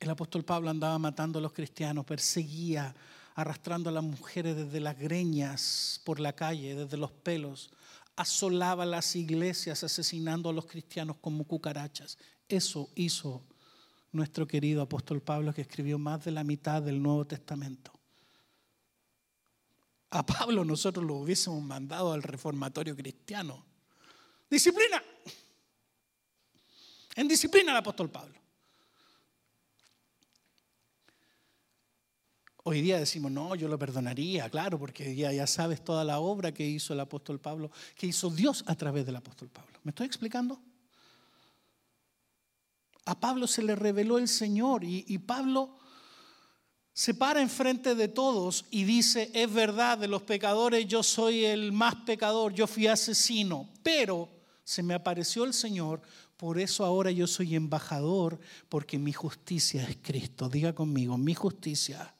[0.01, 2.95] el apóstol Pablo andaba matando a los cristianos, perseguía,
[3.35, 7.71] arrastrando a las mujeres desde las greñas por la calle, desde los pelos,
[8.21, 12.19] asolaba las iglesias asesinando a los cristianos como cucarachas.
[12.49, 13.47] Eso hizo
[14.13, 17.93] nuestro querido apóstol Pablo que escribió más de la mitad del Nuevo Testamento.
[20.11, 23.65] A Pablo nosotros lo hubiésemos mandado al reformatorio cristiano.
[24.51, 25.03] Disciplina.
[27.15, 28.40] En disciplina el apóstol Pablo.
[32.63, 36.53] Hoy día decimos, no, yo lo perdonaría, claro, porque ya, ya sabes toda la obra
[36.53, 39.79] que hizo el apóstol Pablo, que hizo Dios a través del apóstol Pablo.
[39.83, 40.61] ¿Me estoy explicando?
[43.07, 45.75] A Pablo se le reveló el Señor y, y Pablo
[46.93, 51.73] se para enfrente de todos y dice, es verdad, de los pecadores yo soy el
[51.73, 54.29] más pecador, yo fui asesino, pero
[54.65, 56.03] se me apareció el Señor,
[56.37, 60.49] por eso ahora yo soy embajador, porque mi justicia es Cristo.
[60.49, 62.15] Diga conmigo, mi justicia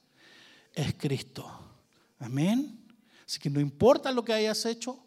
[0.73, 1.49] es Cristo.
[2.19, 2.87] Amén.
[3.25, 4.99] Así que no importa lo que hayas hecho,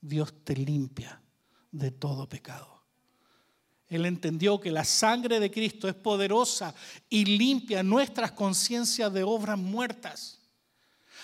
[0.00, 1.20] Dios te limpia
[1.70, 2.82] de todo pecado.
[3.88, 6.74] Él entendió que la sangre de Cristo es poderosa
[7.10, 10.40] y limpia nuestras conciencias de obras muertas.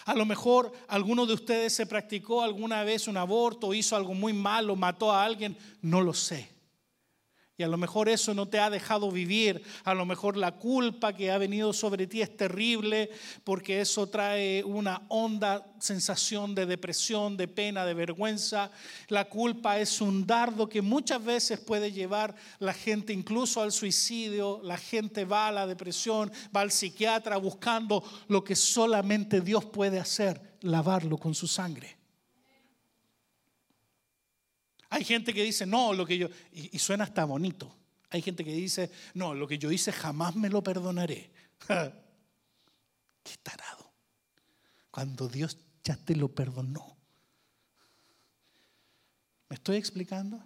[0.05, 4.33] A lo mejor alguno de ustedes se practicó alguna vez un aborto, hizo algo muy
[4.33, 6.58] malo, mató a alguien, no lo sé.
[7.61, 9.61] Y a lo mejor eso no te ha dejado vivir.
[9.83, 13.11] A lo mejor la culpa que ha venido sobre ti es terrible
[13.43, 18.71] porque eso trae una honda sensación de depresión, de pena, de vergüenza.
[19.09, 24.61] La culpa es un dardo que muchas veces puede llevar la gente incluso al suicidio.
[24.63, 29.99] La gente va a la depresión, va al psiquiatra buscando lo que solamente Dios puede
[29.99, 31.98] hacer, lavarlo con su sangre.
[34.91, 37.75] Hay gente que dice, no, lo que yo, y, suena hasta bonito.
[38.11, 41.31] Hay gente que dice, no, lo que yo hice jamás me lo perdonaré.
[41.69, 43.93] Qué tarado.
[44.91, 46.97] Cuando Dios ya te lo perdonó.
[49.51, 50.43] ¿Me estoy explicando?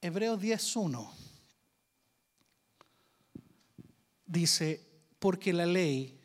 [0.00, 1.10] Hebreos 10.1
[4.26, 4.86] dice,
[5.18, 6.20] porque la ley,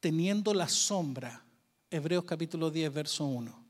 [0.00, 1.44] teniendo la sombra,
[1.90, 3.65] Hebreos capítulo 10, verso 1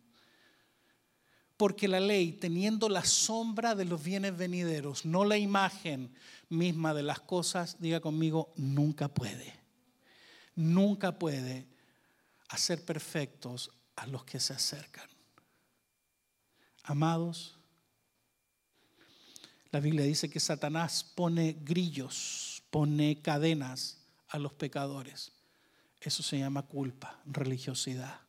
[1.57, 6.15] Porque la ley, teniendo la sombra de los bienes venideros, no la imagen
[6.49, 9.55] misma de las cosas, diga conmigo, nunca puede.
[10.55, 11.67] Nunca puede
[12.49, 15.09] hacer perfectos a los que se acercan.
[16.83, 17.59] Amados,
[19.71, 23.99] la Biblia dice que Satanás pone grillos, pone cadenas
[24.29, 25.33] a los pecadores.
[26.01, 28.21] Eso se llama culpa, religiosidad.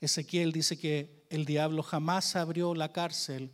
[0.00, 3.52] Ezequiel dice que el diablo jamás abrió la cárcel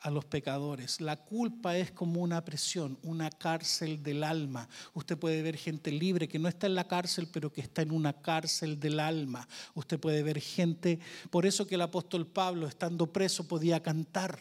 [0.00, 1.00] a los pecadores.
[1.00, 4.68] La culpa es como una presión, una cárcel del alma.
[4.92, 7.90] Usted puede ver gente libre que no está en la cárcel, pero que está en
[7.90, 9.48] una cárcel del alma.
[9.74, 10.98] Usted puede ver gente,
[11.30, 14.38] por eso que el apóstol Pablo, estando preso, podía cantar.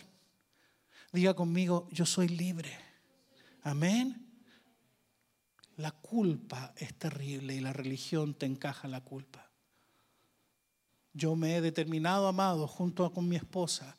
[1.13, 2.71] Diga conmigo, yo soy libre.
[3.61, 4.28] Amén.
[5.78, 9.53] La culpa es terrible y la religión te encaja la culpa.
[11.14, 13.95] Yo me he determinado, amado, junto con mi esposa,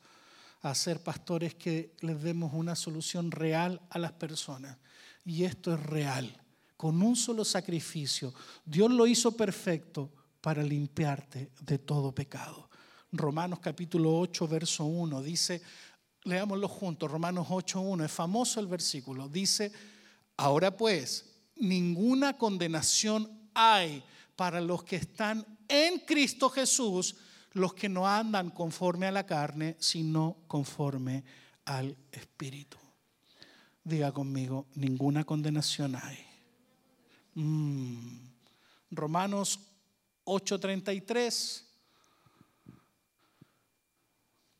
[0.61, 4.77] a ser pastores que les demos una solución real a las personas.
[5.23, 6.41] Y esto es real,
[6.75, 8.33] con un solo sacrificio.
[8.65, 10.11] Dios lo hizo perfecto
[10.41, 12.69] para limpiarte de todo pecado.
[13.11, 15.61] Romanos capítulo 8, verso 1 dice,
[16.23, 19.71] leámoslo juntos, Romanos 8, 1, es famoso el versículo, dice,
[20.37, 24.03] ahora pues, ninguna condenación hay
[24.35, 27.15] para los que están en Cristo Jesús,
[27.53, 31.23] los que no andan conforme a la carne, sino conforme
[31.65, 32.77] al Espíritu.
[33.83, 36.25] Diga conmigo, ninguna condenación hay.
[37.35, 38.29] Mm.
[38.91, 39.59] Romanos
[40.25, 41.63] 8:33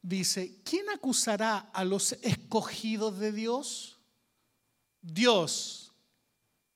[0.02, 3.98] dice, ¿quién acusará a los escogidos de Dios?
[5.02, 5.92] Dios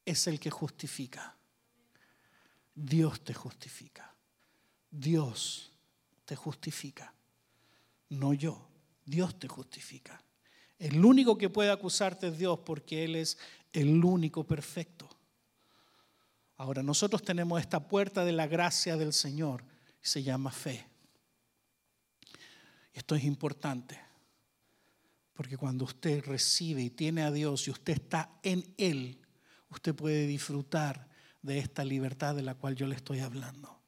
[0.06, 1.38] es el que justifica.
[2.74, 4.09] Dios te justifica.
[4.92, 5.72] Dios
[6.26, 7.14] te justifica.
[8.10, 8.68] No yo.
[9.06, 10.22] Dios te justifica.
[10.78, 13.38] El único que puede acusarte es Dios porque Él es
[13.74, 15.10] el único perfecto.
[16.58, 19.64] Ahora nosotros tenemos esta puerta de la gracia del Señor
[20.02, 20.88] se llama fe.
[22.94, 24.00] Esto es importante
[25.34, 29.22] porque cuando usted recibe y tiene a Dios y usted está en Él,
[29.70, 31.08] usted puede disfrutar
[31.42, 33.79] de esta libertad de la cual yo le estoy hablando.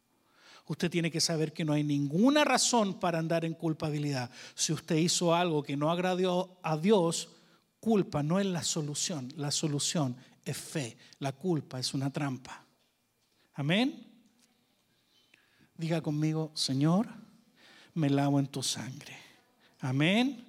[0.68, 4.30] Usted tiene que saber que no hay ninguna razón para andar en culpabilidad.
[4.56, 7.30] Si usted hizo algo que no agradó a Dios,
[7.80, 9.34] culpa no es la solución.
[9.36, 10.98] La solución es fe.
[11.20, 12.66] La culpa es una trampa.
[13.54, 14.08] Amén.
[15.76, 17.08] Diga conmigo, Señor,
[17.94, 19.18] me lavo en tu sangre.
[19.80, 20.48] Amén.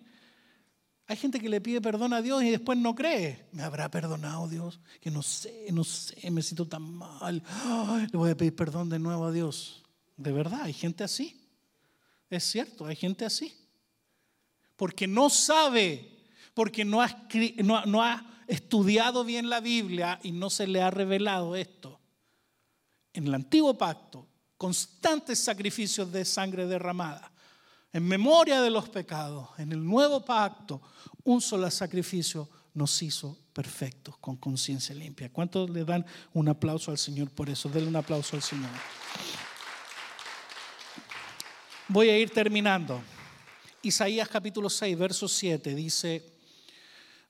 [1.06, 3.46] Hay gente que le pide perdón a Dios y después no cree.
[3.52, 4.80] ¿Me habrá perdonado Dios?
[5.00, 7.42] Que no sé, no sé, me siento tan mal.
[8.10, 9.81] le voy a pedir perdón de nuevo a Dios.
[10.22, 11.40] De verdad, hay gente así.
[12.30, 13.54] Es cierto, hay gente así.
[14.76, 16.08] Porque no sabe,
[16.54, 22.00] porque no ha, estudiado bien la Biblia y no se le ha revelado esto.
[23.12, 27.32] En el antiguo pacto, constantes sacrificios de sangre derramada
[27.92, 30.80] en memoria de los pecados, en el nuevo pacto,
[31.24, 35.30] un solo sacrificio nos hizo perfectos, con conciencia limpia.
[35.30, 37.68] ¿Cuántos le dan un aplauso al Señor por eso?
[37.68, 38.70] Denle un aplauso al Señor.
[41.88, 43.02] Voy a ir terminando.
[43.82, 46.24] Isaías capítulo 6, verso 7 dice,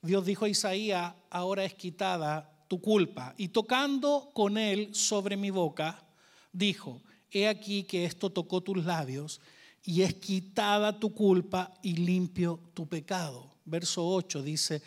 [0.01, 3.33] Dios dijo a Isaías, ahora es quitada tu culpa.
[3.37, 6.05] Y tocando con él sobre mi boca,
[6.51, 7.01] dijo,
[7.31, 9.41] he aquí que esto tocó tus labios
[9.83, 13.55] y es quitada tu culpa y limpio tu pecado.
[13.65, 14.83] Verso 8 dice,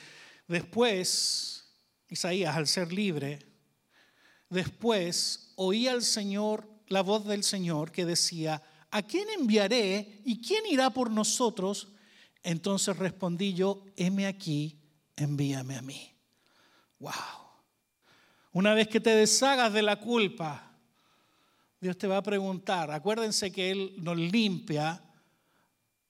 [0.47, 1.65] después,
[2.09, 3.41] Isaías al ser libre,
[4.49, 8.63] después oí al Señor, la voz del Señor que decía,
[8.97, 11.89] ¿a quién enviaré y quién irá por nosotros?
[12.43, 14.81] Entonces respondí yo, heme aquí,
[15.17, 16.15] envíame a mí.
[16.99, 17.13] Wow.
[18.53, 20.73] Una vez que te deshagas de la culpa,
[21.79, 25.03] Dios te va a preguntar, acuérdense que Él nos limpia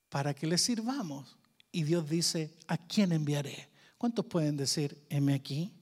[0.09, 1.37] para que le sirvamos.
[1.73, 3.69] Y Dios dice, ¿a quién enviaré?
[3.99, 5.73] ¿Cuántos pueden decir, heme aquí?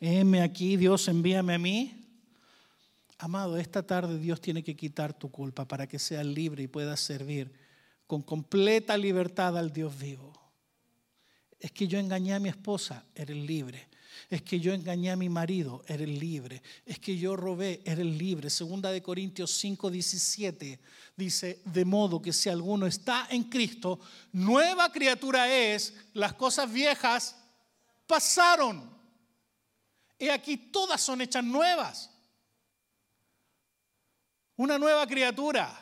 [0.00, 1.99] Heme aquí, Dios envíame a mí.
[3.22, 7.00] Amado, esta tarde Dios tiene que quitar tu culpa para que seas libre y puedas
[7.00, 7.52] servir
[8.06, 10.32] con completa libertad al Dios vivo.
[11.58, 13.88] Es que yo engañé a mi esposa, eres libre.
[14.30, 16.62] Es que yo engañé a mi marido, eres libre.
[16.86, 18.48] Es que yo robé, eres libre.
[18.48, 20.80] Segunda de Corintios 5, 17
[21.14, 24.00] dice, de modo que si alguno está en Cristo,
[24.32, 27.36] nueva criatura es, las cosas viejas
[28.06, 28.88] pasaron.
[30.18, 32.10] Y aquí todas son hechas nuevas.
[34.60, 35.74] Una nueva criatura.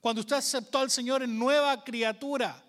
[0.00, 2.64] Cuando usted aceptó al Señor en nueva criatura.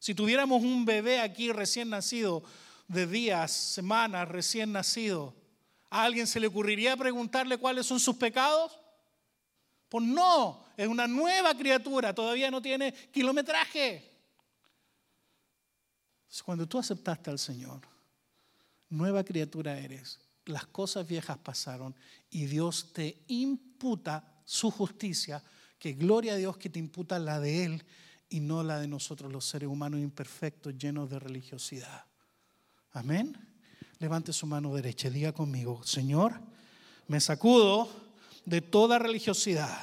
[0.00, 2.42] Si tuviéramos un bebé aquí recién nacido,
[2.88, 5.32] de días, semanas, recién nacido,
[5.90, 8.76] ¿a alguien se le ocurriría preguntarle cuáles son sus pecados?
[9.88, 14.10] Pues no, es una nueva criatura, todavía no tiene kilometraje.
[16.44, 17.82] Cuando tú aceptaste al Señor,
[18.88, 21.94] nueva criatura eres, las cosas viejas pasaron
[22.36, 25.42] y Dios te imputa su justicia,
[25.78, 27.82] que gloria a Dios que te imputa la de Él
[28.28, 32.04] y no la de nosotros los seres humanos imperfectos llenos de religiosidad.
[32.92, 33.38] Amén.
[34.00, 36.38] Levante su mano derecha y diga conmigo, Señor,
[37.08, 37.88] me sacudo
[38.44, 39.80] de toda religiosidad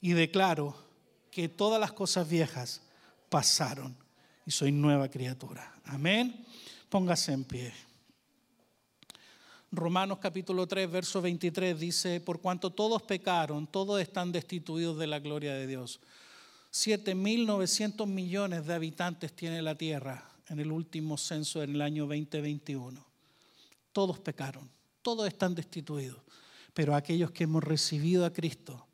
[0.00, 0.76] y declaro
[1.32, 2.80] que todas las cosas viejas
[3.28, 3.96] pasaron
[4.46, 5.74] y soy nueva criatura.
[5.86, 6.46] Amén.
[6.88, 7.74] Póngase en pie.
[9.76, 15.18] Romanos capítulo 3, verso 23 dice, por cuanto todos pecaron, todos están destituidos de la
[15.18, 16.00] gloria de Dios.
[16.72, 23.04] 7.900 millones de habitantes tiene la tierra en el último censo en el año 2021.
[23.92, 24.68] Todos pecaron,
[25.02, 26.20] todos están destituidos,
[26.72, 28.86] pero aquellos que hemos recibido a Cristo,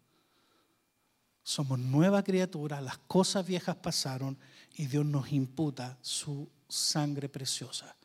[1.43, 4.39] somos nueva criatura, las cosas viejas pasaron
[4.77, 7.97] y Dios nos imputa su sangre preciosa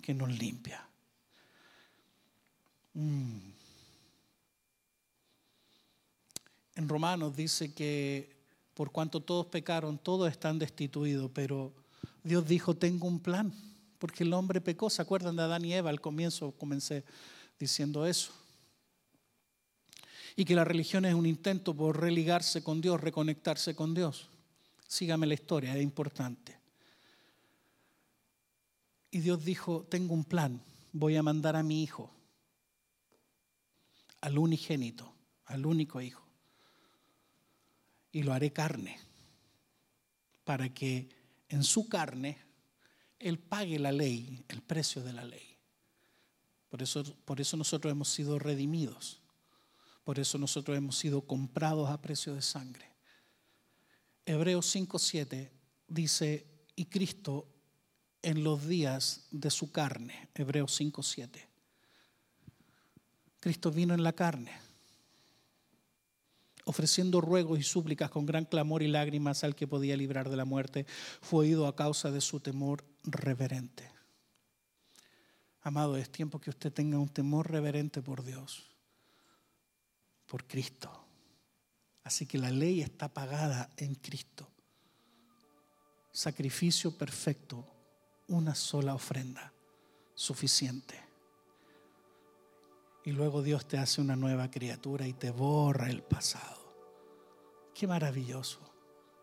[0.00, 0.86] que nos limpia.
[2.94, 3.38] Mm.
[6.74, 8.34] En Romanos dice que
[8.74, 11.72] por cuanto todos pecaron, todos están destituidos, pero
[12.22, 13.52] Dios dijo, tengo un plan,
[13.98, 14.88] porque el hombre pecó.
[14.88, 15.90] ¿Se acuerdan de Adán y Eva?
[15.90, 17.04] Al comienzo comencé
[17.58, 18.32] diciendo eso.
[20.34, 24.28] Y que la religión es un intento por religarse con Dios, reconectarse con Dios.
[24.88, 26.58] Sígame la historia, es importante.
[29.10, 30.62] Y Dios dijo, tengo un plan,
[30.92, 32.10] voy a mandar a mi hijo,
[34.22, 35.14] al unigénito,
[35.46, 36.26] al único hijo,
[38.10, 38.98] y lo haré carne,
[40.44, 41.08] para que
[41.48, 42.38] en su carne
[43.18, 45.58] Él pague la ley, el precio de la ley.
[46.68, 49.20] Por eso, por eso nosotros hemos sido redimidos,
[50.04, 52.90] por eso nosotros hemos sido comprados a precio de sangre.
[54.24, 55.50] Hebreos 5.7
[55.88, 56.46] dice,
[56.76, 57.48] y Cristo
[58.22, 61.51] en los días de su carne, Hebreos 5.7.
[63.42, 64.52] Cristo vino en la carne,
[66.64, 70.44] ofreciendo ruegos y súplicas con gran clamor y lágrimas al que podía librar de la
[70.44, 70.86] muerte,
[71.20, 73.90] fue oído a causa de su temor reverente.
[75.60, 78.76] Amado, es tiempo que usted tenga un temor reverente por Dios,
[80.26, 81.04] por Cristo.
[82.04, 84.48] Así que la ley está pagada en Cristo.
[86.12, 87.66] Sacrificio perfecto,
[88.28, 89.52] una sola ofrenda,
[90.14, 91.01] suficiente.
[93.04, 96.62] Y luego Dios te hace una nueva criatura y te borra el pasado.
[97.74, 98.60] Qué maravilloso.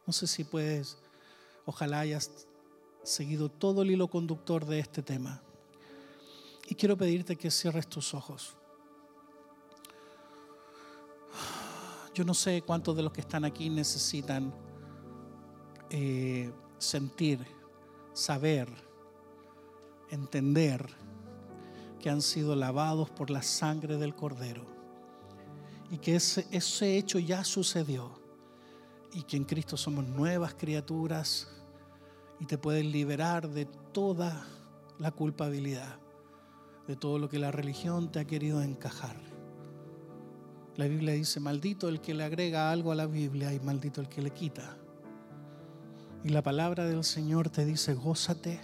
[0.06, 0.98] No sé si puedes,
[1.66, 2.48] ojalá hayas
[3.04, 5.42] seguido todo el hilo conductor de este tema.
[6.68, 8.56] Y quiero pedirte que cierres tus ojos.
[12.14, 14.54] Yo no sé cuántos de los que están aquí necesitan
[15.90, 17.46] eh, sentir,
[18.14, 18.68] saber,
[20.10, 20.86] entender
[22.00, 24.66] que han sido lavados por la sangre del Cordero
[25.91, 28.20] y que ese, ese hecho ya sucedió
[29.14, 31.47] y que en Cristo somos nuevas criaturas
[32.39, 34.45] y te puedes liberar de toda
[34.97, 35.97] la culpabilidad,
[36.88, 39.18] de todo lo que la religión te ha querido encajar.
[40.78, 44.08] La Biblia dice, maldito el que le agrega algo a la Biblia y maldito el
[44.08, 44.78] que le quita.
[46.24, 48.62] Y la palabra del Señor te dice, gózate,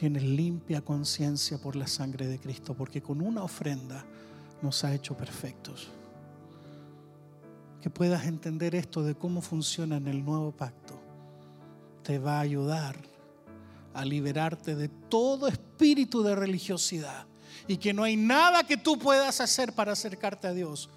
[0.00, 4.02] tienes limpia conciencia por la sangre de Cristo, porque con una ofrenda
[4.62, 5.90] nos ha hecho perfectos.
[7.82, 10.98] Que puedas entender esto de cómo funciona en el nuevo pacto,
[12.02, 12.96] te va a ayudar
[13.92, 17.26] a liberarte de todo espíritu de religiosidad
[17.68, 20.88] y que no hay nada que tú puedas hacer para acercarte a Dios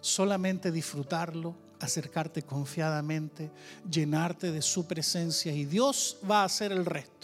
[0.00, 3.50] solamente disfrutarlo, acercarte confiadamente,
[3.90, 7.15] llenarte de su presencia y Dios va a hacer el resto.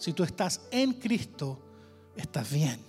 [0.00, 1.58] Si tú estás en Cristo,
[2.16, 2.80] estás bien.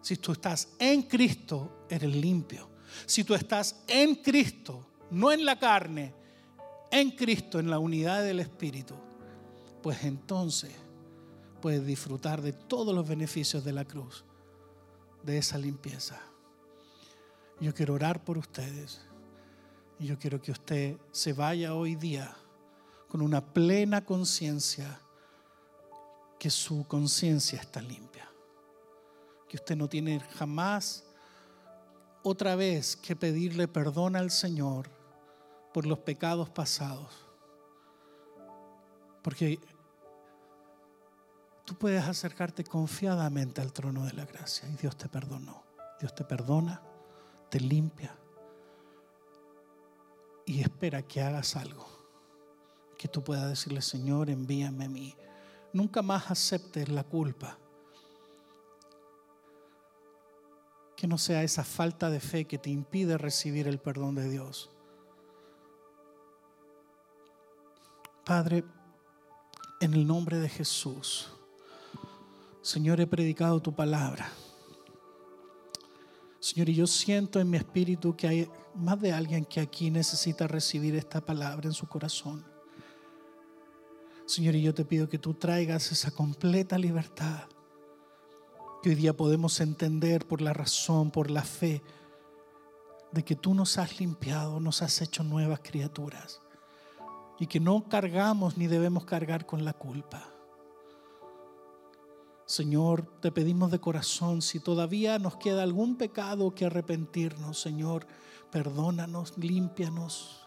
[0.00, 2.70] Si tú estás en Cristo, eres limpio.
[3.06, 6.14] Si tú estás en Cristo, no en la carne,
[6.92, 8.94] en Cristo, en la unidad del Espíritu,
[9.82, 10.70] pues entonces
[11.60, 14.24] puedes disfrutar de todos los beneficios de la cruz,
[15.24, 16.20] de esa limpieza.
[17.58, 19.00] Yo quiero orar por ustedes.
[19.98, 22.32] Yo quiero que usted se vaya hoy día
[23.08, 25.00] con una plena conciencia
[26.38, 28.28] que su conciencia está limpia.
[29.48, 31.04] Que usted no tiene jamás
[32.22, 34.90] otra vez que pedirle perdón al Señor
[35.72, 37.12] por los pecados pasados.
[39.22, 39.58] Porque
[41.64, 45.64] tú puedes acercarte confiadamente al trono de la gracia y Dios te perdonó.
[46.00, 46.82] Dios te perdona,
[47.50, 48.14] te limpia
[50.46, 51.86] y espera que hagas algo.
[52.96, 55.14] Que tú puedas decirle, Señor, envíame a mí.
[55.76, 57.58] Nunca más aceptes la culpa.
[60.96, 64.70] Que no sea esa falta de fe que te impide recibir el perdón de Dios.
[68.24, 68.64] Padre,
[69.82, 71.28] en el nombre de Jesús,
[72.62, 74.30] Señor, he predicado tu palabra.
[76.40, 80.46] Señor, y yo siento en mi espíritu que hay más de alguien que aquí necesita
[80.46, 82.55] recibir esta palabra en su corazón.
[84.26, 87.44] Señor, y yo te pido que tú traigas esa completa libertad
[88.82, 91.82] que hoy día podemos entender por la razón, por la fe,
[93.12, 96.42] de que tú nos has limpiado, nos has hecho nuevas criaturas
[97.38, 100.32] y que no cargamos ni debemos cargar con la culpa.
[102.46, 108.06] Señor, te pedimos de corazón, si todavía nos queda algún pecado que arrepentirnos, Señor,
[108.50, 110.45] perdónanos, límpianos,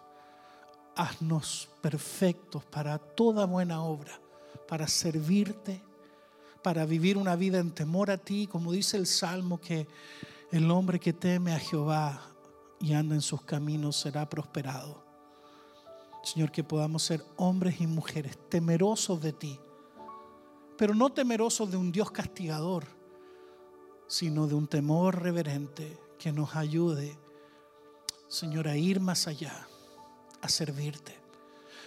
[0.96, 4.20] haznos perfectos para toda buena obra,
[4.68, 5.82] para servirte,
[6.62, 9.86] para vivir una vida en temor a ti, como dice el Salmo, que
[10.52, 12.20] el hombre que teme a Jehová
[12.80, 15.04] y anda en sus caminos será prosperado.
[16.22, 19.58] Señor, que podamos ser hombres y mujeres temerosos de ti
[20.80, 22.86] pero no temerosos de un Dios castigador,
[24.08, 27.18] sino de un temor reverente que nos ayude,
[28.28, 29.68] Señor, a ir más allá,
[30.42, 31.18] a servirte.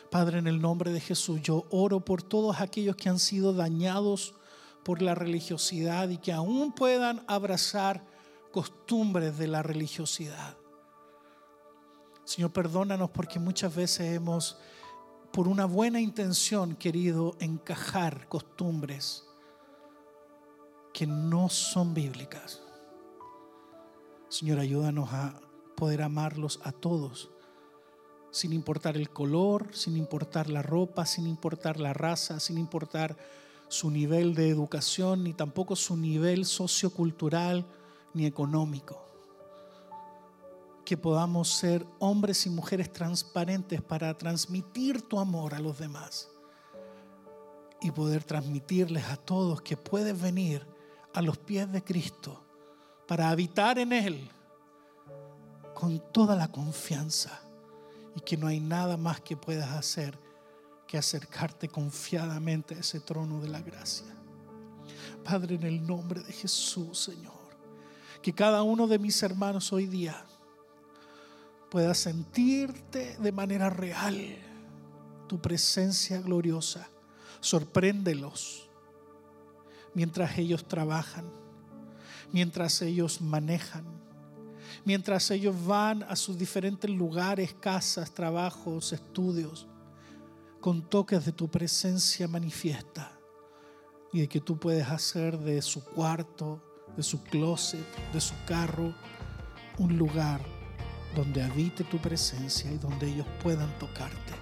[0.09, 4.35] Padre, en el nombre de Jesús, yo oro por todos aquellos que han sido dañados
[4.83, 8.05] por la religiosidad y que aún puedan abrazar
[8.51, 10.55] costumbres de la religiosidad.
[12.25, 14.57] Señor, perdónanos porque muchas veces hemos
[15.31, 19.25] por una buena intención querido encajar costumbres
[20.93, 22.61] que no son bíblicas.
[24.29, 25.41] Señor, ayúdanos a
[25.75, 27.31] poder amarlos a todos,
[28.33, 33.15] sin importar el color, sin importar la ropa, sin importar la raza, sin importar
[33.67, 37.63] su nivel de educación, ni tampoco su nivel sociocultural
[38.15, 39.05] ni económico.
[40.83, 46.27] Que podamos ser hombres y mujeres transparentes para transmitir tu amor a los demás
[47.81, 50.65] y poder transmitirles a todos que puedes venir
[51.13, 52.43] a los pies de Cristo
[53.07, 54.27] para habitar en Él
[55.75, 57.43] con toda la confianza
[58.15, 60.17] y que no hay nada más que puedas hacer
[60.87, 64.13] que acercarte confiadamente a ese trono de la gracia.
[65.23, 67.33] Padre, en el nombre de Jesús, Señor,
[68.21, 70.25] que cada uno de mis hermanos hoy día
[71.71, 74.37] puedas sentirte de manera real
[75.27, 76.87] tu presencia gloriosa.
[77.39, 78.69] Sorpréndelos
[79.93, 81.25] mientras ellos trabajan,
[82.31, 83.83] mientras ellos manejan,
[84.85, 89.67] mientras ellos van a sus diferentes lugares, casas, trabajos, estudios,
[90.59, 93.11] con toques de tu presencia manifiesta
[94.11, 96.61] y de que tú puedes hacer de su cuarto,
[96.95, 98.93] de su closet, de su carro,
[99.77, 100.39] un lugar
[101.15, 104.33] donde habite tu presencia y donde ellos puedan tocarte.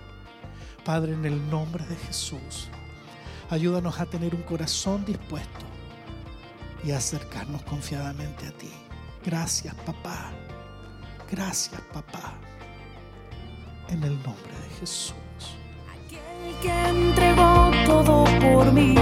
[0.86, 2.68] Padre, en el nombre de Jesús,
[3.50, 5.66] ayúdanos a tener un corazón dispuesto
[6.84, 8.81] y a acercarnos confiadamente a ti.
[9.24, 10.32] Gracias, papá.
[11.30, 12.34] Gracias, papá.
[13.88, 15.14] En el nombre de Jesús.
[15.90, 18.96] Aquel que entregó todo por mí